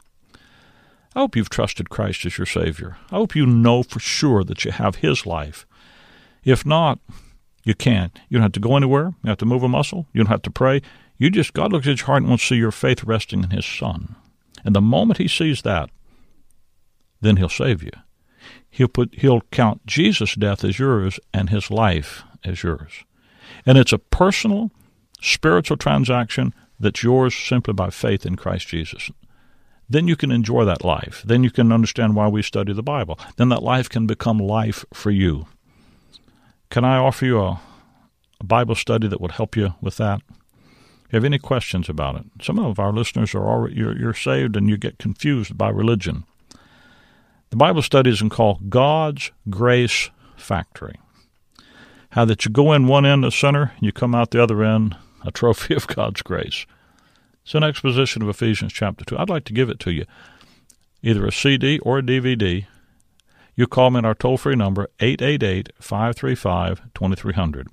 I 1.15 1.21
hope 1.21 1.37
you've 1.37 1.51
trusted 1.51 1.89
Christ 1.89 2.27
as 2.27 2.37
your 2.37 2.49
Savior. 2.49 2.97
I 3.13 3.15
hope 3.15 3.37
you 3.37 3.47
know 3.47 3.85
for 3.85 4.01
sure 4.01 4.43
that 4.43 4.65
you 4.65 4.73
have 4.73 4.97
His 4.97 5.25
life. 5.25 5.67
If 6.43 6.67
not, 6.67 6.99
you 7.63 7.77
can't. 7.77 8.19
You 8.29 8.39
don't 8.39 8.43
have 8.43 8.53
to 8.53 8.61
go 8.61 8.77
anywhere. 8.77 9.05
You 9.05 9.15
don't 9.23 9.31
have 9.31 9.39
to 9.39 9.47
move 9.47 9.63
a 9.63 9.69
muscle. 9.69 10.09
You 10.13 10.19
don't 10.19 10.33
have 10.33 10.43
to 10.43 10.51
pray. 10.51 10.83
You 11.17 11.31
just, 11.31 11.53
God 11.53 11.71
looks 11.71 11.87
at 11.87 11.99
your 11.99 12.07
heart 12.07 12.23
and 12.23 12.29
wants 12.29 12.43
to 12.43 12.55
see 12.55 12.57
your 12.57 12.73
faith 12.73 13.05
resting 13.05 13.45
in 13.45 13.51
His 13.51 13.67
Son. 13.67 14.17
And 14.65 14.75
the 14.75 14.81
moment 14.81 15.19
He 15.19 15.29
sees 15.29 15.63
that, 15.63 15.91
then 17.21 17.37
He'll 17.37 17.49
save 17.49 17.85
you 17.85 17.93
he'll 18.73 18.89
put 18.89 19.15
he'll 19.15 19.43
count 19.53 19.87
Jesus' 19.87 20.35
death 20.35 20.65
as 20.65 20.81
yours 20.81 21.21
and 21.33 21.51
his 21.51 21.71
life 21.71 22.25
as 22.43 22.65
yours. 22.65 23.05
And 23.65 23.79
it's 23.79 23.93
a 23.93 23.99
personal 23.99 24.73
spiritual 25.21 25.77
transaction 25.77 26.53
that's 26.81 27.05
yours 27.05 27.35
simply 27.35 27.75
by 27.75 27.91
faith 27.91 28.27
in 28.27 28.35
Christ 28.35 28.67
Jesus. 28.67 29.11
Then 29.89 30.09
you 30.09 30.17
can 30.17 30.33
enjoy 30.33 30.65
that 30.65 30.85
life. 30.85 31.23
Then 31.25 31.45
you 31.45 31.51
can 31.51 31.71
understand 31.71 32.17
why 32.17 32.27
we 32.27 32.43
study 32.43 32.73
the 32.73 32.83
Bible. 32.83 33.19
Then 33.37 33.51
that 33.51 33.63
life 33.63 33.89
can 33.89 34.07
become 34.07 34.39
life 34.39 34.85
for 34.93 35.11
you. 35.11 35.47
Can 36.71 36.85
I 36.85 36.97
offer 36.97 37.27
you 37.27 37.41
a, 37.41 37.61
a 38.41 38.45
Bible 38.45 38.75
study 38.75 39.07
that 39.07 39.21
would 39.21 39.33
help 39.33 39.55
you 39.55 39.75
with 39.83 39.99
that? 39.99 40.23
If 41.07 41.13
you 41.13 41.17
have 41.19 41.25
any 41.25 41.39
questions 41.39 41.91
about 41.91 42.17
it, 42.17 42.25
some 42.41 42.59
of 42.59 42.79
our 42.79 42.91
listeners 42.91 43.35
are 43.35 43.47
already 43.47 43.77
you're, 43.77 43.97
you're 43.97 44.15
saved 44.15 44.57
and 44.57 44.71
you 44.71 44.79
get 44.79 44.99
confused 44.99 45.59
by 45.59 45.69
religion. 45.69 46.25
The 47.53 47.59
Bible 47.59 47.83
studies 47.83 48.23
and 48.23 48.31
call 48.31 48.59
God's 48.71 49.31
Grace 49.51 50.09
Factory. 50.38 50.99
How 52.12 52.25
that 52.25 52.47
you 52.47 52.51
go 52.51 52.73
in 52.73 52.87
one 52.87 53.05
end 53.05 53.27
a 53.27 53.31
sinner, 53.31 53.75
you 53.79 53.93
come 53.93 54.15
out 54.15 54.31
the 54.31 54.43
other 54.43 54.65
end 54.65 54.97
a 55.23 55.31
trophy 55.31 55.75
of 55.75 55.87
God's 55.87 56.23
grace. 56.23 56.65
It's 57.45 57.55
an 57.55 57.62
exposition 57.62 58.23
of 58.23 58.31
Ephesians 58.31 58.73
chapter 58.73 59.05
2. 59.05 59.19
I'd 59.19 59.29
like 59.29 59.45
to 59.45 59.53
give 59.53 59.69
it 59.69 59.79
to 59.81 59.93
you, 59.93 60.07
either 61.03 61.27
a 61.27 61.31
CD 61.31 61.79
or 61.81 61.99
a 61.99 62.03
DVD. 62.03 62.65
You 63.55 63.67
call 63.67 63.91
me 63.91 63.99
at 63.99 64.07
our 64.07 64.15
toll 64.15 64.38
free 64.38 64.57
number, 64.57 64.88
888 65.01 65.75
535 65.79 66.81
2300. 66.95 67.69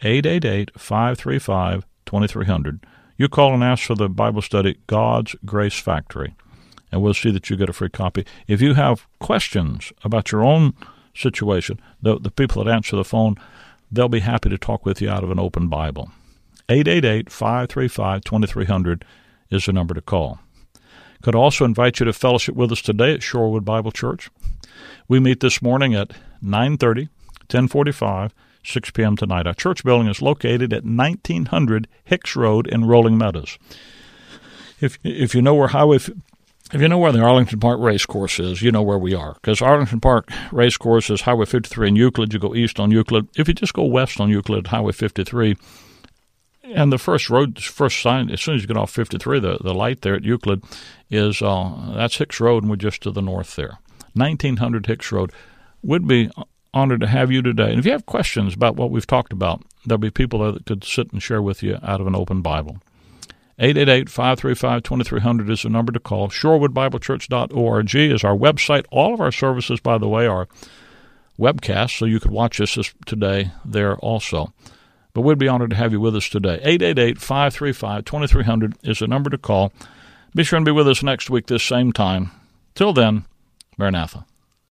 888 0.00 0.70
535 0.78 1.84
2300. 2.06 2.86
You 3.16 3.28
call 3.28 3.52
and 3.52 3.64
ask 3.64 3.82
for 3.82 3.96
the 3.96 4.08
Bible 4.08 4.42
study, 4.42 4.78
God's 4.86 5.34
Grace 5.44 5.80
Factory 5.80 6.36
and 6.90 7.02
we'll 7.02 7.14
see 7.14 7.30
that 7.30 7.50
you 7.50 7.56
get 7.56 7.68
a 7.68 7.72
free 7.72 7.90
copy. 7.90 8.24
If 8.46 8.60
you 8.60 8.74
have 8.74 9.06
questions 9.18 9.92
about 10.04 10.32
your 10.32 10.44
own 10.44 10.74
situation, 11.14 11.80
the, 12.00 12.18
the 12.18 12.30
people 12.30 12.64
that 12.64 12.72
answer 12.72 12.96
the 12.96 13.04
phone, 13.04 13.36
they'll 13.90 14.08
be 14.08 14.20
happy 14.20 14.48
to 14.48 14.58
talk 14.58 14.84
with 14.86 15.00
you 15.00 15.10
out 15.10 15.24
of 15.24 15.30
an 15.30 15.38
open 15.38 15.68
Bible. 15.68 16.10
888 16.68 17.30
535 17.30 18.24
2300 18.24 19.04
is 19.50 19.66
the 19.66 19.72
number 19.72 19.94
to 19.94 20.00
call. 20.00 20.38
Could 21.22 21.34
also 21.34 21.64
invite 21.64 21.98
you 21.98 22.06
to 22.06 22.12
fellowship 22.12 22.54
with 22.54 22.70
us 22.70 22.82
today 22.82 23.14
at 23.14 23.20
Shorewood 23.20 23.64
Bible 23.64 23.90
Church. 23.90 24.30
We 25.08 25.18
meet 25.18 25.40
this 25.40 25.60
morning 25.60 25.94
at 25.94 26.12
9:30, 26.42 27.08
10:45, 27.48 28.30
6 28.62 28.90
p.m. 28.90 29.16
tonight. 29.16 29.46
Our 29.46 29.54
church 29.54 29.82
building 29.82 30.08
is 30.08 30.22
located 30.22 30.72
at 30.72 30.84
1900 30.84 31.88
Hicks 32.04 32.36
Road 32.36 32.66
in 32.68 32.84
Rolling 32.84 33.18
Meadows. 33.18 33.58
If 34.80 34.98
if 35.02 35.34
you 35.34 35.42
know 35.42 35.54
where 35.54 35.68
Highway 35.68 35.98
if 36.72 36.80
you 36.80 36.88
know 36.88 36.98
where 36.98 37.12
the 37.12 37.20
Arlington 37.20 37.60
Park 37.60 37.80
Race 37.80 38.04
Course 38.04 38.38
is, 38.38 38.62
you 38.62 38.70
know 38.70 38.82
where 38.82 38.98
we 38.98 39.14
are. 39.14 39.34
Because 39.34 39.62
Arlington 39.62 40.00
Park 40.00 40.30
Race 40.52 40.76
Course 40.76 41.10
is 41.10 41.22
Highway 41.22 41.46
53 41.46 41.88
in 41.88 41.96
Euclid. 41.96 42.32
You 42.32 42.38
go 42.38 42.54
east 42.54 42.78
on 42.78 42.90
Euclid. 42.90 43.28
If 43.36 43.48
you 43.48 43.54
just 43.54 43.74
go 43.74 43.84
west 43.84 44.20
on 44.20 44.28
Euclid, 44.28 44.68
Highway 44.68 44.92
53, 44.92 45.56
and 46.64 46.92
the 46.92 46.98
first 46.98 47.30
road, 47.30 47.58
first 47.62 48.00
sign, 48.02 48.30
as 48.30 48.42
soon 48.42 48.56
as 48.56 48.62
you 48.62 48.68
get 48.68 48.76
off 48.76 48.90
53, 48.90 49.40
the, 49.40 49.58
the 49.62 49.74
light 49.74 50.02
there 50.02 50.14
at 50.14 50.24
Euclid 50.24 50.62
is 51.10 51.40
uh, 51.40 51.92
that's 51.94 52.18
Hicks 52.18 52.40
Road, 52.40 52.62
and 52.62 52.70
we're 52.70 52.76
just 52.76 53.02
to 53.02 53.10
the 53.10 53.22
north 53.22 53.56
there. 53.56 53.78
1900 54.14 54.86
Hicks 54.86 55.10
Road. 55.12 55.32
Would 55.82 56.08
be 56.08 56.28
honored 56.74 57.00
to 57.00 57.06
have 57.06 57.30
you 57.30 57.40
today. 57.40 57.70
And 57.70 57.78
if 57.78 57.86
you 57.86 57.92
have 57.92 58.04
questions 58.04 58.54
about 58.54 58.76
what 58.76 58.90
we've 58.90 59.06
talked 59.06 59.32
about, 59.32 59.62
there'll 59.86 59.98
be 59.98 60.10
people 60.10 60.52
that 60.52 60.66
could 60.66 60.84
sit 60.84 61.12
and 61.12 61.22
share 61.22 61.40
with 61.40 61.62
you 61.62 61.78
out 61.82 62.00
of 62.00 62.06
an 62.06 62.16
open 62.16 62.42
Bible. 62.42 62.78
888-535-2300 63.58 65.50
is 65.50 65.62
the 65.62 65.68
number 65.68 65.90
to 65.92 65.98
call. 65.98 66.28
ShorewoodBibleChurch.org 66.28 67.94
is 67.94 68.24
our 68.24 68.36
website. 68.36 68.84
All 68.90 69.14
of 69.14 69.20
our 69.20 69.32
services, 69.32 69.80
by 69.80 69.98
the 69.98 70.08
way, 70.08 70.26
are 70.26 70.48
webcasts, 71.38 71.98
so 71.98 72.04
you 72.04 72.20
could 72.20 72.30
watch 72.30 72.60
us 72.60 72.78
today 73.04 73.50
there 73.64 73.96
also. 73.96 74.52
But 75.12 75.22
we'd 75.22 75.38
be 75.38 75.48
honored 75.48 75.70
to 75.70 75.76
have 75.76 75.90
you 75.92 76.00
with 76.00 76.14
us 76.14 76.28
today. 76.28 76.60
888-535-2300 76.64 78.74
is 78.84 79.00
the 79.00 79.08
number 79.08 79.30
to 79.30 79.38
call. 79.38 79.72
Be 80.34 80.44
sure 80.44 80.58
and 80.58 80.66
be 80.66 80.70
with 80.70 80.86
us 80.86 81.02
next 81.02 81.30
week 81.30 81.46
this 81.46 81.64
same 81.64 81.92
time. 81.92 82.30
Till 82.74 82.92
then, 82.92 83.24
Maranatha. 83.76 84.24